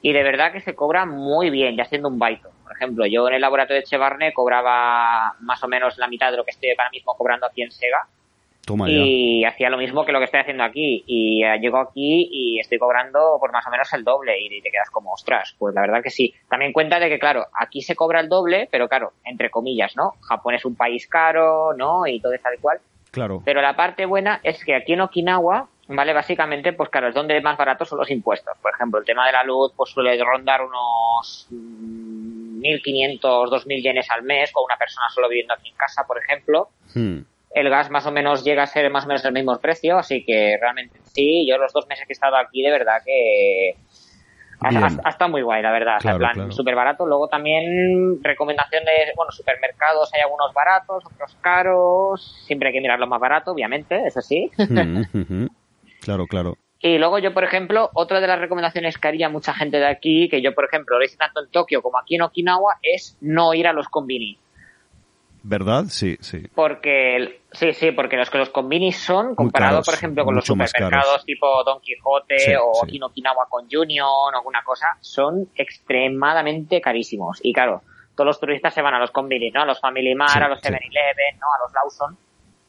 [0.00, 2.48] y de verdad que se cobra muy bien, ya siendo un baito.
[2.76, 6.36] Por ejemplo, yo en el laboratorio de Chevarne cobraba más o menos la mitad de
[6.36, 8.06] lo que estoy ahora mismo cobrando aquí en Sega.
[8.66, 11.02] Toma y hacía lo mismo que lo que estoy haciendo aquí.
[11.06, 14.70] Y eh, llego aquí y estoy cobrando por más o menos el doble y te
[14.70, 16.34] quedas como, ostras, pues la verdad que sí.
[16.50, 20.10] También cuenta de que, claro, aquí se cobra el doble, pero claro, entre comillas, ¿no?
[20.20, 22.06] Japón es un país caro, ¿no?
[22.06, 22.78] Y todo es tal cual.
[23.10, 23.40] Claro.
[23.42, 26.12] Pero la parte buena es que aquí en Okinawa ¿vale?
[26.12, 28.56] Básicamente, pues claro, es donde más baratos son los impuestos.
[28.60, 31.48] Por ejemplo, el tema de la luz, pues suele rondar unos
[32.66, 36.18] 1.500, mm, 2.000 yenes al mes, con una persona solo viviendo aquí en casa, por
[36.18, 36.68] ejemplo.
[36.94, 37.20] Hmm.
[37.50, 40.24] El gas más o menos llega a ser más o menos el mismo precio, así
[40.24, 43.76] que realmente sí, yo los dos meses que he estado aquí, de verdad que
[44.60, 45.98] ha, estado muy guay, la verdad.
[46.04, 47.06] en plan, súper barato.
[47.06, 52.44] Luego también recomendaciones, bueno, supermercados hay algunos baratos, otros caros.
[52.46, 54.50] Siempre hay que mirar lo más barato, obviamente, eso sí.
[54.56, 55.46] Hmm,
[56.00, 56.56] Claro, claro.
[56.80, 60.28] Y luego yo, por ejemplo, otra de las recomendaciones que haría mucha gente de aquí,
[60.28, 63.54] que yo, por ejemplo, lo hice tanto en Tokio como aquí en Okinawa, es no
[63.54, 64.38] ir a los konbini.
[65.42, 65.84] ¿Verdad?
[65.88, 66.42] Sí, sí.
[66.54, 71.24] Porque, sí, sí, porque los que los konbini son, comparado, por ejemplo, con los supermercados
[71.24, 77.38] tipo Don Quijote o aquí en Okinawa con Junior o alguna cosa, son extremadamente carísimos.
[77.42, 77.82] Y claro,
[78.16, 79.62] todos los turistas se van a los konbini, ¿no?
[79.62, 81.46] A los Family Mart, a los 7-Eleven, ¿no?
[81.46, 82.25] A los Lawson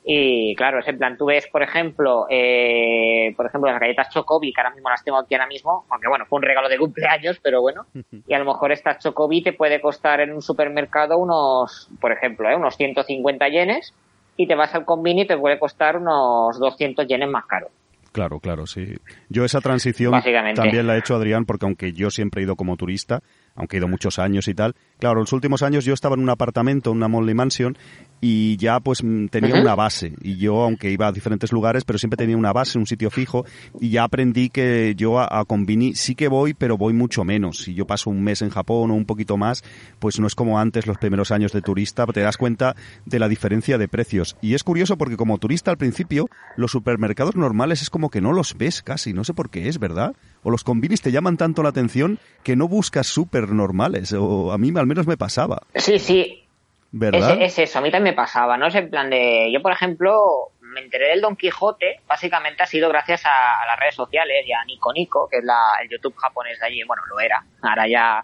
[0.09, 4.53] y claro, es en plan, tú ves, por ejemplo, eh, por ejemplo, las galletas Chocobi,
[4.53, 7.41] que ahora mismo las tengo aquí ahora mismo, aunque bueno, fue un regalo de cumpleaños,
[7.43, 7.87] pero bueno,
[8.25, 12.49] y a lo mejor esta Chocobi te puede costar en un supermercado unos, por ejemplo,
[12.49, 13.93] eh, unos 150 yenes,
[14.37, 17.67] y te vas al combini y te puede costar unos 200 yenes más caro.
[18.13, 18.95] Claro, claro, sí.
[19.29, 20.13] Yo esa transición
[20.55, 23.21] también la he hecho Adrián porque aunque yo siempre he ido como turista,
[23.57, 24.75] aunque he ido muchos años y tal.
[24.99, 27.77] Claro, los últimos años yo estaba en un apartamento, en una Molly Mansion,
[28.21, 30.13] y ya pues mm, tenía una base.
[30.21, 33.45] Y yo, aunque iba a diferentes lugares, pero siempre tenía una base, un sitio fijo,
[33.79, 37.59] y ya aprendí que yo a, a Convini sí que voy, pero voy mucho menos.
[37.59, 39.63] Si yo paso un mes en Japón o un poquito más,
[39.99, 43.27] pues no es como antes los primeros años de turista, te das cuenta de la
[43.27, 44.37] diferencia de precios.
[44.41, 48.33] Y es curioso porque como turista al principio, los supermercados normales es como que no
[48.33, 50.15] los ves casi, no sé por qué es, ¿verdad?
[50.47, 54.57] O los combinis te llaman tanto la atención que no buscas súper normales, o a
[54.57, 55.63] mí al menos me pasaba.
[55.75, 56.45] Sí, sí.
[56.89, 57.41] ¿Verdad?
[57.41, 58.67] Es, eso, a mí también me pasaba, ¿no?
[58.67, 62.87] Es en plan de, yo por ejemplo, me enteré del Don Quijote, básicamente ha sido
[62.87, 66.57] gracias a, las redes sociales y a Nico Nico, que es la, el YouTube japonés
[66.61, 68.23] de allí, bueno, lo era, ahora ya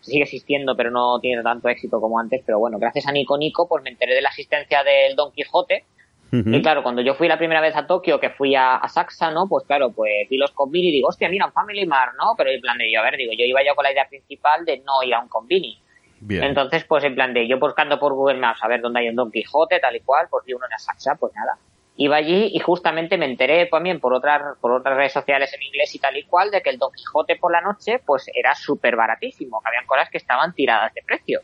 [0.00, 3.68] sigue existiendo, pero no tiene tanto éxito como antes, pero bueno, gracias a Nico Nico,
[3.68, 5.84] pues me enteré de la existencia del Don Quijote,
[6.30, 9.48] y claro, cuando yo fui la primera vez a Tokio, que fui a, Saxa, ¿no?
[9.48, 12.34] Pues claro, pues vi los convini y digo, hostia, mira, un Family Mart, ¿no?
[12.36, 14.64] Pero en plan de yo, a ver, digo, yo iba yo con la idea principal
[14.64, 15.80] de no ir a un convini.
[16.28, 19.16] Entonces, pues en plan de yo buscando por Google Maps a ver dónde hay un
[19.16, 21.56] Don Quijote, tal y cual, pues vi uno en Saxa, pues nada.
[21.96, 25.94] Iba allí y justamente me enteré también por otras, por otras redes sociales en inglés
[25.94, 28.96] y tal y cual de que el Don Quijote por la noche, pues era súper
[28.96, 31.40] baratísimo, que habían cosas que estaban tiradas de precio.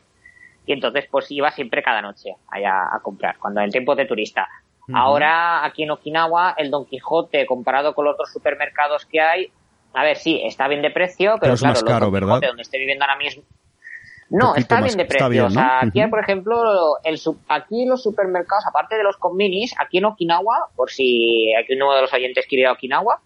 [0.66, 4.48] Y entonces, pues iba siempre cada noche allá a comprar, cuando en tiempo de turista.
[4.92, 9.50] Ahora, aquí en Okinawa, el Don Quijote, comparado con los otros supermercados que hay,
[9.94, 12.40] a ver, sí, está bien de precio, pero, es claro, más caro, ¿verdad?
[12.42, 13.44] donde estoy viviendo ahora mismo.
[14.30, 15.46] No, está bien de precio.
[15.46, 20.06] o sea, aquí, por ejemplo, el, aquí los supermercados, aparte de los convinis, aquí en
[20.06, 23.20] Okinawa, por si aquí uno de los oyentes quiere ir a Okinawa,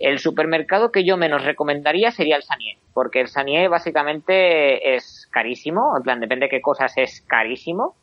[0.00, 5.94] el supermercado que yo menos recomendaría sería el Sanie, porque el Sanie básicamente es carísimo,
[5.96, 7.94] en plan, depende de qué cosas es carísimo.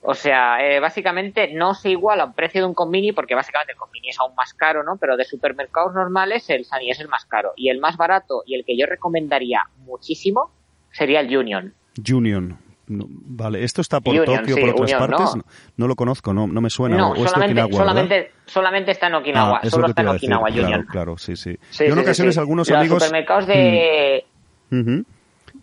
[0.00, 3.78] O sea, eh, básicamente no se iguala un precio de un convini porque básicamente el
[3.78, 4.96] convini es aún más caro, ¿no?
[4.96, 7.52] Pero de supermercados normales el Sani es el más caro.
[7.56, 10.50] Y el más barato y el que yo recomendaría muchísimo
[10.92, 11.74] sería el Union.
[12.12, 12.56] Union.
[12.86, 15.42] vale, ¿esto está por Tokio, por otras partes?
[15.76, 15.88] No.
[15.88, 16.96] lo conozco, no, no me suena.
[16.96, 19.60] No, solamente, solamente, solamente, está en Okinawa.
[19.62, 20.86] Ah, solo está en Okinawa, Union.
[20.88, 21.58] Claro, sí, sí.
[21.76, 23.00] yo en ocasiones algunos amigos...
[23.00, 24.24] Los supermercados de...
[24.70, 25.00] Mm.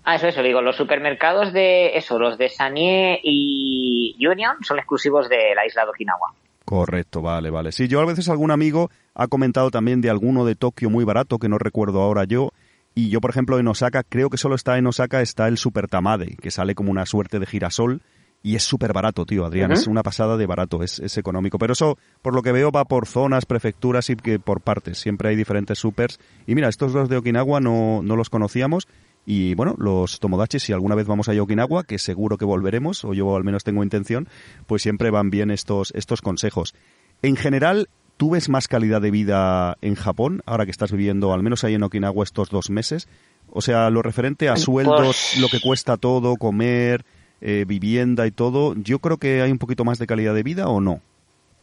[0.03, 3.84] Ah, eso, eso, digo, los supermercados de eso, los de Sanie y
[4.19, 6.33] Union son exclusivos de la isla de Okinawa.
[6.65, 7.71] Correcto, vale, vale.
[7.71, 11.37] Sí, yo a veces algún amigo ha comentado también de alguno de Tokio muy barato,
[11.37, 12.49] que no recuerdo ahora yo,
[12.95, 15.87] y yo, por ejemplo, en Osaka, creo que solo está en Osaka, está el Super
[15.87, 18.01] Tamade, que sale como una suerte de girasol,
[18.41, 21.57] y es súper barato, tío, Adrián, es una pasada de barato, es, es, económico.
[21.57, 25.29] Pero eso, por lo que veo, va por zonas, prefecturas y que por partes, siempre
[25.29, 26.19] hay diferentes supers.
[26.45, 28.87] Y mira, estos dos de Okinawa no, no los conocíamos,
[29.25, 33.13] Y bueno, los tomodachis, si alguna vez vamos a Okinawa, que seguro que volveremos, o
[33.13, 34.27] yo al menos tengo intención,
[34.67, 36.75] pues siempre van bien estos, estos consejos.
[37.23, 41.41] En general, ¿tú ves más calidad de vida en Japón, ahora que estás viviendo, al
[41.41, 43.07] menos ahí en Okinawa, estos dos meses?
[43.49, 47.03] O sea, lo referente a sueldos, Pues- lo que cuesta todo, comer,
[47.41, 50.67] eh, vivienda y todo, ¿yo creo que hay un poquito más de calidad de vida
[50.67, 51.01] o no?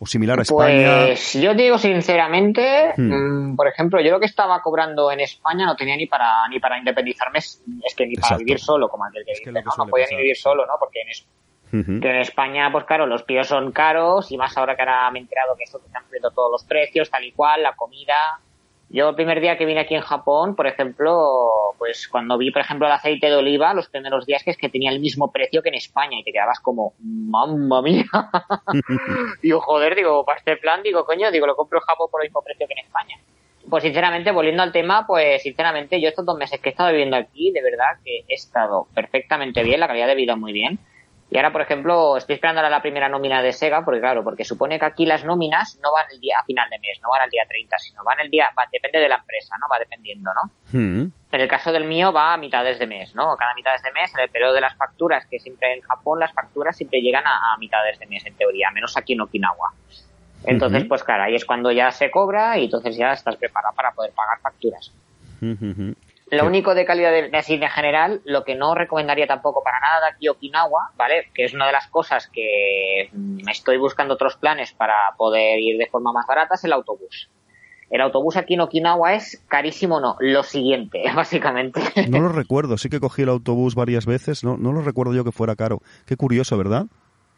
[0.03, 1.05] ¿O similar a España?
[1.07, 3.53] Pues yo digo sinceramente, Hmm.
[3.53, 6.59] mm, por ejemplo, yo lo que estaba cobrando en España no tenía ni para ni
[6.59, 7.63] para independizarme, es
[7.97, 9.87] que ni para vivir solo, como aquel que Es que dice, lo que ¿no?
[9.91, 10.73] Podía pasar, ni vivir solo, ¿no?
[10.81, 11.27] Porque en, es-
[11.73, 12.01] Ujú.
[12.01, 15.21] que en España, pues claro, los píos son caros y más ahora que ahora me
[15.21, 18.17] he enterado que esto que están subiendo todos los precios, tal y cual, la comida.
[18.93, 22.61] Yo el primer día que vine aquí en Japón, por ejemplo, pues cuando vi, por
[22.61, 25.63] ejemplo, el aceite de oliva, los primeros días que es que tenía el mismo precio
[25.63, 28.05] que en España y te quedabas como, mamma mía.
[29.43, 32.29] digo, joder, digo, para este plan, digo, coño, digo, lo compro en Japón por el
[32.29, 33.17] mismo precio que en España.
[33.71, 37.17] Pues sinceramente, volviendo al tema, pues sinceramente, yo estos dos meses que he estado viviendo
[37.17, 40.79] aquí, de verdad que he estado perfectamente bien, la calidad de vida muy bien.
[41.33, 44.45] Y ahora, por ejemplo, estoy esperando ahora la primera nómina de Sega, porque claro, porque
[44.45, 47.23] supone que aquí las nóminas no van el día a final de mes, no van
[47.23, 49.67] al día 30, sino van el día, va- depende de la empresa, ¿no?
[49.73, 50.79] Va dependiendo, ¿no?
[50.79, 51.11] Mm.
[51.33, 53.35] En el caso del mío va a mitades de mes, ¿no?
[53.39, 56.33] Cada mitades de mes, en el periodo de las facturas, que siempre en Japón las
[56.35, 59.71] facturas siempre llegan a, a mitades de mes, en teoría, menos aquí en Okinawa.
[60.45, 63.93] Entonces, pues claro, ahí es cuando ya se cobra y entonces ya estás preparado para
[63.93, 64.93] poder pagar facturas.
[66.33, 66.47] Lo Sí.
[66.47, 70.01] único de calidad de, de así en general, lo que no recomendaría tampoco para nada
[70.01, 71.27] de aquí a Okinawa, ¿vale?
[71.35, 75.77] Que es una de las cosas que mm, estoy buscando otros planes para poder ir
[75.77, 77.31] de forma más barata, es el autobús.
[77.91, 81.83] El autobús aquí en Okinawa es carísimo, no, lo siguiente, básicamente.
[82.09, 85.25] No lo recuerdo, sí que cogí el autobús varias veces, no, no lo recuerdo yo
[85.25, 85.81] que fuera caro.
[86.07, 86.87] Qué curioso, ¿verdad?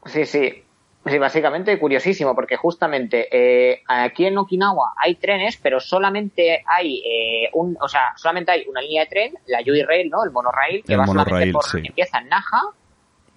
[0.04, 0.62] Sí, sí.
[1.06, 7.50] Sí, básicamente curiosísimo, porque justamente eh, aquí en Okinawa hay trenes, pero solamente hay eh,
[7.52, 10.24] un, o sea, solamente hay una línea de tren, la Yui Rail, ¿no?
[10.24, 11.82] El monorail, que El va solamente monorail, por, sí.
[11.84, 12.62] empieza en Naha,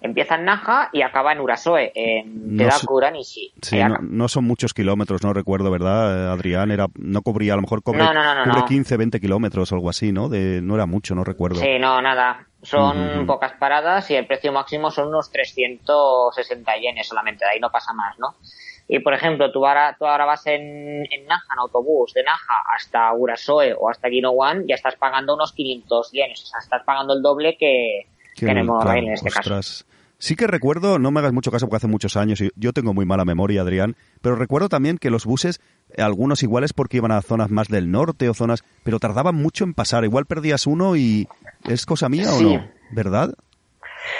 [0.00, 3.52] empieza en Naha y acaba en Urasoe, en No sé- Tedaku Uranishi.
[3.62, 6.70] Sí, no, son muchos kilómetros, no recuerdo, ¿verdad, eh, Adrián?
[6.70, 8.66] Era, no cubría, a lo mejor cubre, No, no, no, no, cubre no.
[8.66, 10.28] 15, 20 kilómetros o algo así, ¿no?
[10.28, 11.56] De, no era mucho, no recuerdo.
[11.60, 12.46] Sí, no, nada.
[12.62, 17.70] Son pocas paradas y el precio máximo son unos 360 yenes solamente, de ahí no
[17.70, 18.34] pasa más, ¿no?
[18.88, 20.62] Y por ejemplo, tú ahora, tú ahora vas en,
[21.12, 25.52] en Naha, en autobús, de Naha hasta Urasoe o hasta Ginowan, ya estás pagando unos
[25.52, 28.06] 500 yenes, o sea, estás pagando el doble que,
[28.46, 29.84] Monorail claro, en este caso.
[30.20, 32.92] Sí que recuerdo, no me hagas mucho caso porque hace muchos años, y yo tengo
[32.92, 35.60] muy mala memoria, Adrián, pero recuerdo también que los buses,
[35.96, 39.62] eh, algunos iguales porque iban a zonas más del norte o zonas, pero tardaban mucho
[39.62, 40.02] en pasar.
[40.04, 41.28] Igual perdías uno y
[41.68, 42.44] es cosa mía Sí.
[42.44, 43.34] o no, ¿verdad?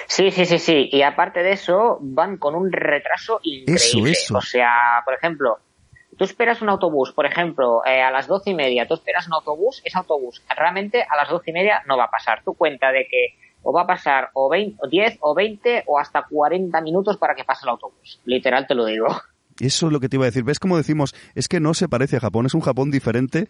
[0.07, 0.89] Sí, sí, sí, sí.
[0.93, 4.13] Y aparte de eso, van con un retraso increíble.
[4.13, 4.37] eso.
[4.37, 5.59] O sea, por ejemplo,
[6.17, 9.35] tú esperas un autobús, por ejemplo, eh, a las doce y media, tú esperas un
[9.35, 12.43] autobús, ese autobús realmente a las doce y media no va a pasar.
[12.45, 15.99] Tú cuenta de que o va a pasar o 20, o 10 o 20 o
[15.99, 18.21] hasta 40 minutos para que pase el autobús.
[18.25, 19.07] Literal te lo digo.
[19.61, 20.45] Eso es lo que te iba a decir.
[20.45, 21.15] ¿Ves cómo decimos?
[21.35, 23.49] Es que no se parece a Japón, es un Japón diferente.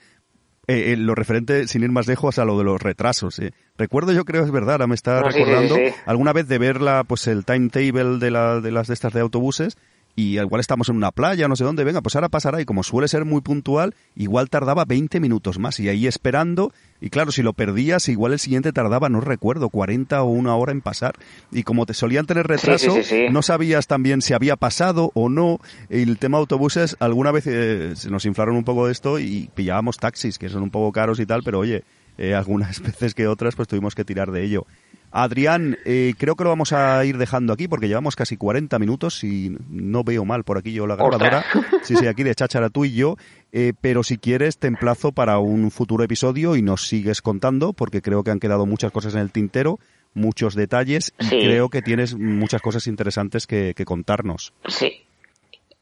[0.71, 3.39] eh, en lo referente, sin ir más lejos, a lo de los retrasos.
[3.39, 3.53] eh.
[3.79, 5.95] Recuerdo, yo creo, es verdad, ahora me está No, sí, recordando sí, sí.
[6.05, 9.21] alguna vez de ver la, pues, el timetable de, la, de las de estas de
[9.21, 9.79] autobuses
[10.19, 12.83] y igual estamos en una playa, no sé dónde, venga, pues ahora pasará y como
[12.83, 17.45] suele ser muy puntual, igual tardaba 20 minutos más y ahí esperando y claro, si
[17.45, 21.15] lo perdías, igual el siguiente tardaba, no recuerdo, 40 o una hora en pasar
[21.53, 23.27] y como te solían tener retraso, sí, sí.
[23.31, 25.61] no sabías también si había pasado o no.
[25.89, 29.99] El tema autobuses, alguna vez eh, se nos inflaron un poco de esto y pillábamos
[29.99, 31.85] taxis, que son un poco caros y tal, pero oye,
[32.19, 34.67] eh, algunas veces que otras, pues tuvimos que tirar de ello.
[35.11, 39.25] Adrián, eh, creo que lo vamos a ir dejando aquí porque llevamos casi 40 minutos
[39.25, 41.45] y no veo mal por aquí yo la grabadora.
[41.83, 43.17] Sí, sí, aquí de cháchara tú y yo.
[43.53, 48.03] Eh, pero si quieres, te emplazo para un futuro episodio y nos sigues contando porque
[48.03, 49.79] creo que han quedado muchas cosas en el tintero,
[50.13, 51.39] muchos detalles y Sí.
[51.41, 54.53] creo que tienes muchas cosas interesantes que, que contarnos.
[54.67, 55.05] Sí.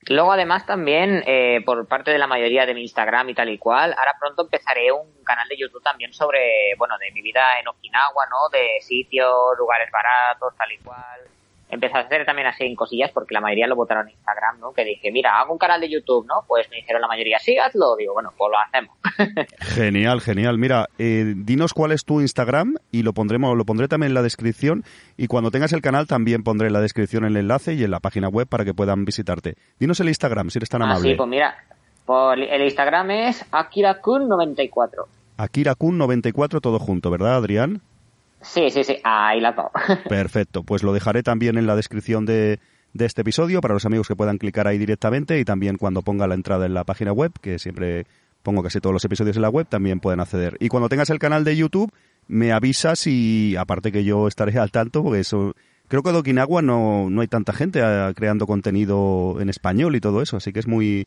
[0.09, 3.59] Luego, además, también, eh, por parte de la mayoría de mi Instagram y tal y
[3.59, 7.67] cual, ahora pronto empezaré un canal de YouTube también sobre, bueno, de mi vida en
[7.67, 8.49] Okinawa, ¿no?
[8.51, 11.36] De sitios, lugares baratos, tal y cual.
[11.69, 14.73] Empecé a hacer también así en cosillas porque la mayoría lo votaron en Instagram, ¿no?
[14.73, 16.45] Que dije, mira, hago un canal de YouTube, ¿no?
[16.47, 17.97] Pues me dijeron la mayoría, sí, hazlo.
[17.97, 18.97] Digo, bueno, pues lo hacemos.
[19.75, 20.59] Genial, genial.
[20.59, 24.23] Mira, eh, dinos cuál es tu Instagram y lo pondremos, lo pondré también en la
[24.23, 24.85] descripción
[25.17, 27.99] y cuando tengas el canal también pondré en la descripción el enlace y en la
[28.01, 29.57] página web para que puedan visitarte.
[29.81, 31.11] Dinos el Instagram si eres tan Ah, amable.
[31.11, 31.57] sí, pues mira,
[32.05, 35.07] por el Instagram es akirakun94.
[35.39, 37.81] AkiraKun94 todo junto, ¿verdad, Adrián?
[38.47, 39.71] Sí, sí, sí, ahí la tengo.
[40.09, 42.61] Perfecto, pues lo dejaré también en la descripción de,
[42.93, 46.27] de este episodio para los amigos que puedan clicar ahí directamente y también cuando ponga
[46.27, 48.07] la entrada en la página web, que siempre
[48.43, 50.57] pongo casi todos los episodios en la web, también pueden acceder.
[50.61, 51.93] Y cuando tengas el canal de YouTube,
[52.29, 55.55] me avisas y aparte que yo estaré al tanto, porque eso...
[55.89, 60.01] Creo que de Okinawa no, no hay tanta gente ah, creando contenido en español y
[60.01, 61.07] todo eso, así que es muy,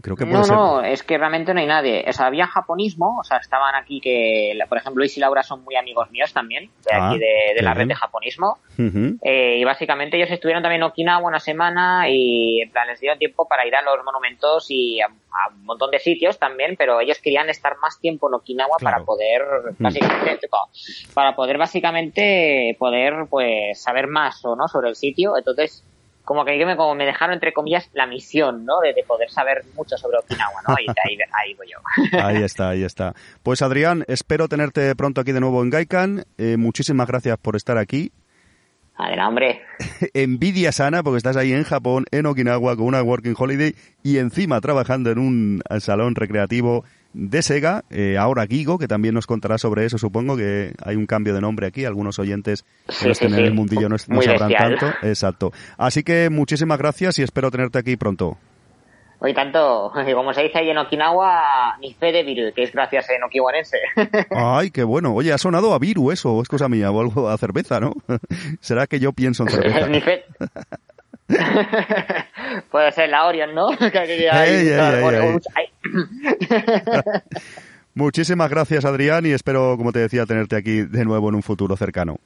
[0.00, 0.54] Creo que puede no, ser.
[0.56, 2.04] no, es que realmente no hay nadie.
[2.08, 5.64] O sea, había japonismo, o sea, estaban aquí que, por ejemplo, Luis y Laura son
[5.64, 8.58] muy amigos míos también, de Ah, aquí de, de la red de japonismo.
[9.22, 13.16] Eh, y básicamente ellos estuvieron también en Okinawa una semana y en plan les dio
[13.18, 17.00] tiempo para ir a los monumentos y a, a un montón de sitios también, pero
[17.00, 18.94] ellos querían estar más tiempo en Okinawa Claro.
[18.98, 19.42] para poder
[19.80, 20.48] básicamente
[21.12, 25.36] para poder básicamente poder pues saber más o no sobre el sitio.
[25.36, 25.84] Entonces
[26.28, 28.80] como que me, como me dejaron entre comillas la misión, ¿no?
[28.80, 30.74] De, de poder saber mucho sobre Okinawa, ¿no?
[30.74, 31.78] De ahí, ahí voy yo.
[32.22, 33.14] Ahí está, ahí está.
[33.42, 36.26] Pues Adrián, espero tenerte pronto aquí de nuevo en Gaikan.
[36.36, 38.12] Eh, muchísimas gracias por estar aquí.
[38.96, 39.62] Adelante, hombre.
[40.12, 44.60] Envidia sana porque estás ahí en Japón, en Okinawa, con una working holiday y encima
[44.60, 47.84] trabajando en un salón recreativo de Sega.
[47.90, 49.98] Eh, ahora Gigo, que también nos contará sobre eso.
[49.98, 51.84] Supongo que hay un cambio de nombre aquí.
[51.84, 53.40] Algunos oyentes que Sí, no sí, en sí.
[53.40, 54.78] el mundillo no, sabrán bestial.
[54.78, 55.06] tanto.
[55.06, 55.52] Exacto.
[55.76, 58.36] Así que muchísimas gracias y espero tenerte aquí pronto.
[59.20, 63.10] Hoy tanto, como se dice ahí en Okinawa, ni fe de viru, que es gracias
[63.10, 63.76] en okiwanense.
[64.30, 65.12] Ay, qué bueno.
[65.12, 67.94] Oye, ha sonado a Viru eso, o es cosa mía, o algo a cerveza, ¿no?
[68.60, 69.86] ¿Será que yo pienso en cerveza?
[69.88, 70.22] ni fe.
[72.70, 73.68] Puede ser la Orion, ¿no?
[73.76, 75.38] Que hay- Ey, ey, ey, ey.
[75.54, 75.66] hay-
[77.94, 81.76] Muchísimas gracias, Adrián, y espero, como te decía, tenerte aquí de nuevo en un futuro
[81.76, 82.18] cercano.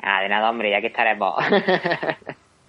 [0.00, 1.34] Ah, de nada, hombre, ya que estaremos.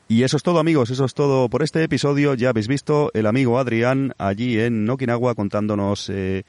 [0.10, 2.34] Y eso es todo, amigos, eso es todo por este episodio.
[2.34, 6.44] Ya habéis visto el amigo Adrián allí en Okinawa contándonos eh,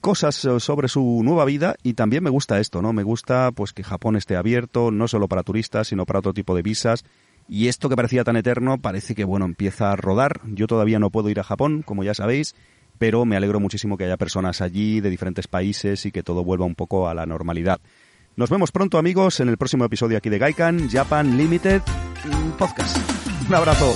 [0.00, 2.92] cosas sobre su nueva vida y también me gusta esto, ¿no?
[2.92, 6.54] Me gusta pues que Japón esté abierto no solo para turistas, sino para otro tipo
[6.54, 7.04] de visas.
[7.48, 10.40] Y esto que parecía tan eterno parece que, bueno, empieza a rodar.
[10.46, 12.54] Yo todavía no puedo ir a Japón, como ya sabéis,
[12.98, 16.64] pero me alegro muchísimo que haya personas allí de diferentes países y que todo vuelva
[16.64, 17.80] un poco a la normalidad.
[18.36, 21.80] Nos vemos pronto, amigos, en el próximo episodio aquí de Gaikan Japan Limited
[22.24, 22.96] mm, Podcast.
[23.48, 23.94] Un abrazo.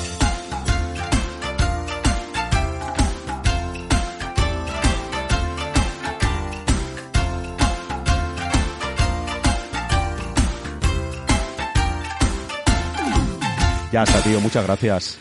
[13.93, 15.19] Ya está, tío, muchas gracias.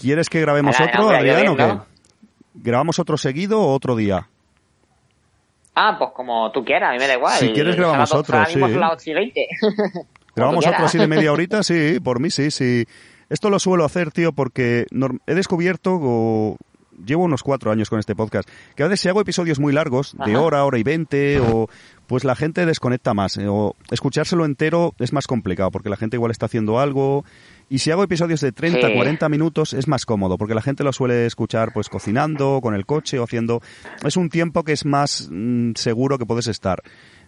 [0.00, 1.93] ¿Quieres que grabemos otro, Adrián, o qué?
[2.54, 4.28] ¿Grabamos otro seguido o otro día?
[5.74, 7.38] ah, pues como tú quieras, a mí me da igual.
[7.38, 8.58] Si quieres, grabamos otro, sí.
[8.58, 9.48] son las 8 y 20.
[10.36, 11.62] ¿Grabamos otro así de media horita?
[11.62, 12.86] Sí, por mí sí, sí.
[13.28, 14.86] Esto lo suelo hacer, tío, porque
[15.26, 16.56] he descubierto, o
[17.04, 20.14] llevo unos cuatro años con este podcast, que a veces si hago episodios muy largos,
[20.24, 20.40] de Ajá.
[20.40, 21.68] hora, hora y veinte, o
[22.06, 26.16] pues la gente desconecta más, eh, o escuchárselo entero es más complicado, porque la gente
[26.16, 27.24] igual está haciendo algo,
[27.74, 28.94] y si hago episodios de 30, Sí.
[28.94, 32.86] 40 minutos es más cómodo, porque la gente lo suele escuchar pues cocinando, con el
[32.86, 33.60] coche o haciendo...
[34.04, 36.82] Es un tiempo que es más mm, seguro que puedes estar.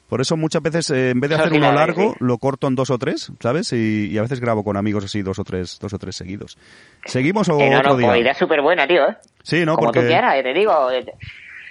[0.08, 2.90] Por eso muchas veces, eh, en vez de hacer uno largo, lo corto en dos
[2.90, 3.72] o tres, ¿sabes?
[3.72, 6.56] Y, y a veces grabo con amigos así dos o tres, dos o tres seguidos.
[7.06, 8.16] ¿Seguimos o Eh, no, otro no, día?
[8.18, 9.16] idea súper buena, tío, ¿eh?
[9.42, 9.74] Sí, ¿no?
[9.74, 10.02] Como Porque...
[10.02, 10.72] tú quieras, te digo.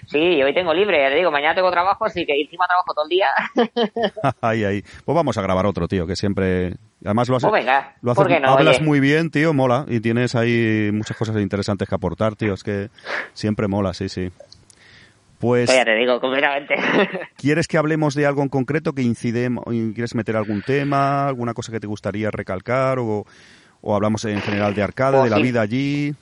[0.08, 3.06] Sí, hoy tengo libre, ya te digo, mañana tengo trabajo, así que encima trabajo todo
[3.06, 3.28] el día.
[4.42, 4.84] ahí, ahí.
[5.04, 6.74] Pues vamos a grabar otro, tío, que siempre...
[7.04, 7.50] Además lo haces...
[7.50, 8.54] Pues venga, lo ¿por haces qué no?
[8.54, 8.86] hablas Oye.
[8.86, 9.86] muy bien, tío, mola.
[9.88, 12.54] Y tienes ahí muchas cosas interesantes que aportar, tío.
[12.54, 12.90] Es que
[13.34, 14.32] siempre mola, sí, sí.
[15.40, 15.68] Pues...
[15.68, 16.76] Pues ya te digo, completamente.
[17.38, 19.50] ¿Quieres que hablemos de algo en concreto que incide,
[19.94, 23.26] quieres meter algún tema, alguna cosa que te gustaría recalcar o,
[23.82, 26.16] o hablamos en general de arcade, Pues de la vida allí?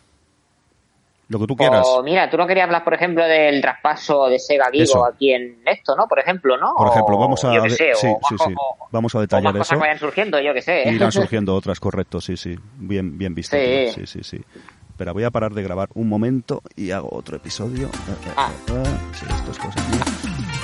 [1.29, 1.85] Lo que tú quieras.
[1.87, 5.05] O mira, tú no querías hablar, por ejemplo, del traspaso de Sega Vigo Eso.
[5.05, 6.07] aquí en esto, ¿no?
[6.07, 6.73] Por ejemplo, ¿no?
[6.77, 8.53] Por ejemplo, vamos a yo sé, sí, o, sí, sí.
[8.55, 9.75] o- Vamos a o detallar más cosas eso.
[9.75, 10.89] que vayan surgiendo, yo qué sé.
[10.89, 12.55] Irán surgiendo otras, correcto, sí, sí.
[12.77, 13.55] Bien, bien visto.
[13.57, 13.87] Sí.
[13.95, 14.41] sí, sí, sí.
[14.89, 17.89] Espera, voy a parar de grabar un momento y hago otro episodio.
[18.37, 18.51] Ah.
[19.13, 20.62] Sí, esto es cosa mía.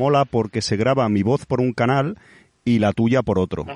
[0.00, 2.16] Mola porque se graba mi voz por un canal
[2.64, 3.66] y la tuya por otro.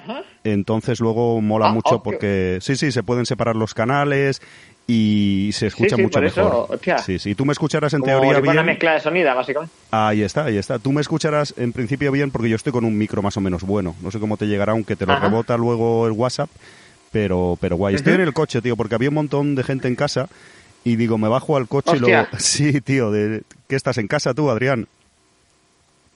[0.42, 4.40] Entonces luego mola Ah, mucho porque sí, sí, se pueden separar los canales
[4.86, 6.66] y se escucha sí, mucho por eso, mejor.
[6.70, 6.98] hostia.
[6.98, 8.66] Sí, sí, tú me escucharás en Como teoría fuera una bien.
[8.66, 9.74] mezcla de sonido, básicamente.
[9.90, 10.78] Ahí está, ahí está.
[10.78, 13.62] Tú me escucharás en principio bien porque yo estoy con un micro más o menos
[13.62, 13.94] bueno.
[14.02, 15.26] No sé cómo te llegará, aunque te lo Ajá.
[15.26, 16.48] rebota luego el WhatsApp,
[17.12, 17.94] pero, pero guay.
[17.96, 20.28] Estoy en el coche, tío, porque había un montón de gente en casa
[20.84, 22.00] y digo, me bajo al coche y.
[22.00, 22.28] Hostia.
[22.38, 23.42] Sí, tío, de...
[23.68, 24.86] ¿qué estás en casa tú, Adrián?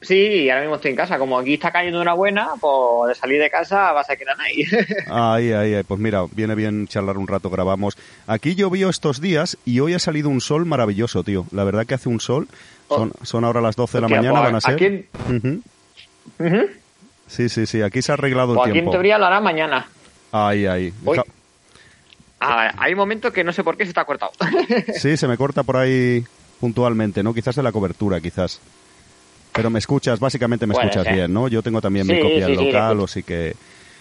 [0.01, 1.19] Sí, ahora mismo estoy en casa.
[1.19, 4.65] Como aquí está cayendo una buena, pues de salir de casa vas a quedar ahí.
[5.11, 5.83] Ahí, ahí, ahí.
[5.83, 7.97] Pues mira, viene bien charlar un rato, grabamos.
[8.27, 11.47] Aquí llovió estos días y hoy ha salido un sol maravilloso, tío.
[11.51, 12.47] La verdad que hace un sol.
[12.89, 14.75] Son, son ahora las 12 de la mañana, pues van a ser.
[14.75, 15.63] aquí-.
[17.27, 18.93] Sí, sí, sí, aquí se ha arreglado el O aquí en tiempo.
[18.93, 19.89] teoría lo hará mañana.
[20.33, 20.93] Ahí, ahí.
[22.41, 24.33] Ah, hay momentos que no sé por qué se está cortado.
[24.95, 26.25] Sí, se me corta por ahí
[26.61, 27.35] puntualmente, ¿no?
[27.35, 28.61] Quizás de la cobertura, quizás.
[29.59, 31.49] Pero me escuchas, básicamente me escuchas bien, ¿no?
[31.49, 33.55] Yo tengo también mi copia sí, local, le o sí que...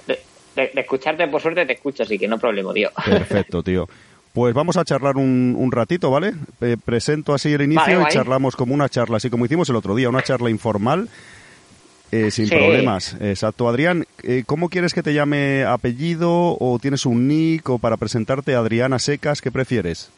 [0.05, 0.19] De,
[0.55, 2.91] de- de escucharte, por suerte, te escucho, así que no problema, tío.
[3.03, 3.89] Perfecto, tío.
[4.33, 6.33] Pues vamos a charlar un, un ratito, ¿vale?
[6.61, 9.77] Eh, presento así el inicio Vale, y charlamos como una charla, así como hicimos el
[9.77, 11.09] otro día, una charla informal,
[12.11, 12.51] eh, sin Sí.
[12.51, 13.17] problemas.
[13.19, 13.67] Exacto.
[13.67, 18.53] Adrián, eh, ¿cómo quieres que te llame apellido o tienes un nick o para presentarte
[18.53, 19.41] Adriana Secas?
[19.41, 20.11] ¿Qué prefieres?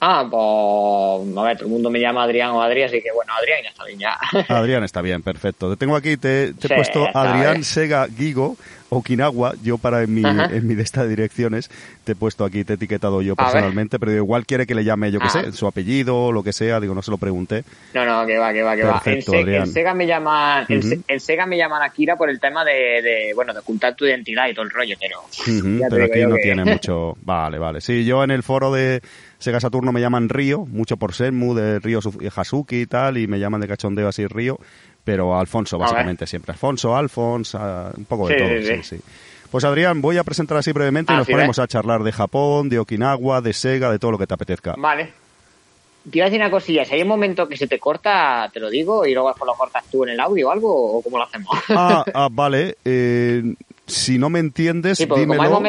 [0.00, 1.36] Ah, pues.
[1.36, 3.70] A ver, todo el mundo me llama Adrián o Adrián, así que bueno, Adrián ya
[3.70, 4.16] está bien, ya.
[4.48, 5.70] Adrián está bien, perfecto.
[5.70, 7.64] Te tengo aquí, te, te he puesto está Adrián bien.
[7.64, 8.56] Sega Gigo
[8.90, 9.54] Okinawa.
[9.62, 10.50] Yo para en mi, Ajá.
[10.54, 11.68] en mi de esta de direcciones
[12.04, 13.52] te he puesto aquí, te he etiquetado yo A ver.
[13.52, 16.52] personalmente, pero igual quiere que le llame, yo qué sé, su apellido o lo que
[16.52, 17.64] sea, digo, no se lo pregunté.
[17.92, 19.02] No, no, que va, que va, que va.
[19.04, 19.62] En, Adrián.
[19.64, 23.52] en Sega me llaman, en, Sega me llaman Akira por el tema de, de, bueno,
[23.52, 25.22] de ocultar tu identidad y todo el rollo, pero.
[25.90, 27.16] Pero aquí no que- tiene mucho.
[27.22, 27.80] Vale, vale.
[27.80, 29.02] Sí, yo en el foro de
[29.38, 33.26] Sega Saturno me llaman Río, mucho por Senmu, de Río Su- Hasuki y tal, y
[33.28, 34.58] me llaman de cachondeo así Río,
[35.04, 36.52] pero Alfonso, básicamente siempre.
[36.52, 38.62] Alfonso, Alfons, ah, un poco de Sí, todo.
[38.62, 38.96] sí, Sí, sí.
[38.96, 39.02] sí.
[39.50, 41.64] Pues Adrián, voy a presentar así brevemente y Ah, nos sí, ponemos ¿ves?
[41.64, 44.74] a charlar de Japón, de Okinawa, de Sega, de todo lo que te apetezca.
[44.76, 45.12] Vale.
[46.10, 48.60] Te iba a decir una cosilla, si hay un momento que se te corta, te
[48.60, 51.24] lo digo, y luego lo cortas tú en el audio o algo, o cómo lo
[51.24, 51.48] hacemos.
[51.70, 52.76] Ah, ah, vale.
[52.84, 53.42] eh,
[53.86, 55.60] si no me entiendes, Sí, porque como hay dímelo.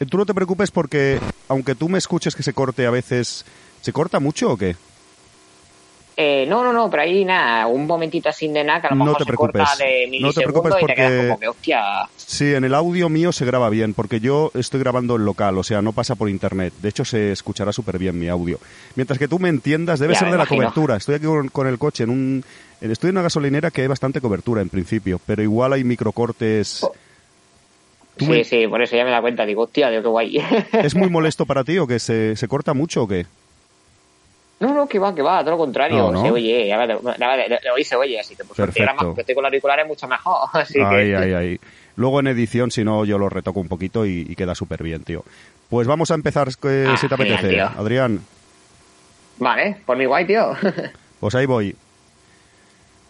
[0.00, 3.44] Eh, Tú no te preocupes porque, aunque tú me escuches que se corte a veces,
[3.82, 4.74] ¿se corta mucho o qué?
[6.16, 8.96] Eh, no, no, no, pero ahí nada, un momentito así de nada, que a lo
[8.96, 9.62] No mejor te se preocupes.
[9.68, 11.80] corta de No te milisegundos preocupes y te quedas porque- como que, hostia,
[12.16, 15.62] Sí, en el audio mío se graba bien, porque yo estoy grabando en local, o
[15.62, 16.74] sea, no pasa por internet.
[16.82, 18.58] De hecho, se escuchará súper bien mi audio.
[18.96, 20.62] Mientras que tú me entiendas, debe Ya, ser de la imagino.
[20.62, 20.96] cobertura.
[20.96, 22.44] Estoy aquí con, con el coche, en un,
[22.82, 26.84] estoy en una gasolinera que hay bastante cobertura en principio, pero igual hay microcortes.
[26.84, 26.92] Oh.
[28.24, 30.44] Sí, me- sí, por eso ya me da cuenta, digo, hostia, digo, qué guay.
[30.72, 33.26] ¿Es muy molesto para ti o que se, se corta mucho o qué?
[34.60, 35.96] No, no, que va, que va, todo lo contrario.
[35.96, 36.22] No, ¿no?
[36.22, 36.96] Se oye, a ver, a
[37.36, 39.86] ver, de- de hoy se oye, así que por suerte más que estoy con auriculares
[39.86, 40.48] mucho mejor.
[40.52, 41.60] Así Ahí, que, ahí, ahí.
[41.96, 45.02] Luego en edición, si no, yo lo retoco un poquito y, y queda súper bien,
[45.02, 45.24] tío.
[45.70, 47.54] Pues vamos a empezar, eh, Ah, si te genial, apetece.
[47.54, 47.66] tío.
[47.80, 48.20] Adrián,
[49.38, 50.52] Vale, por mi guay, tío.
[51.20, 51.74] Pues ahí voy.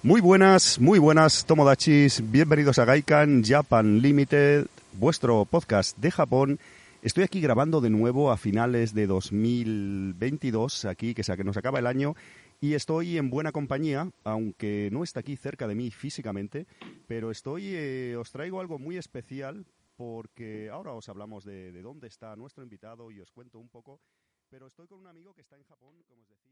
[0.03, 6.59] Muy buenas, muy buenas Tomodachis, bienvenidos a Gaikan Japan Limited, vuestro podcast de Japón.
[7.03, 11.87] Estoy aquí grabando de nuevo a finales de 2022, aquí que, que nos acaba el
[11.87, 12.15] año,
[12.61, 16.67] y estoy en buena compañía, aunque no está aquí cerca de mí físicamente,
[17.07, 19.65] pero estoy, eh, os traigo algo muy especial
[19.97, 24.01] porque ahora os hablamos de, de dónde está nuestro invitado y os cuento un poco,
[24.49, 26.50] pero estoy con un amigo que está en Japón, como os decía.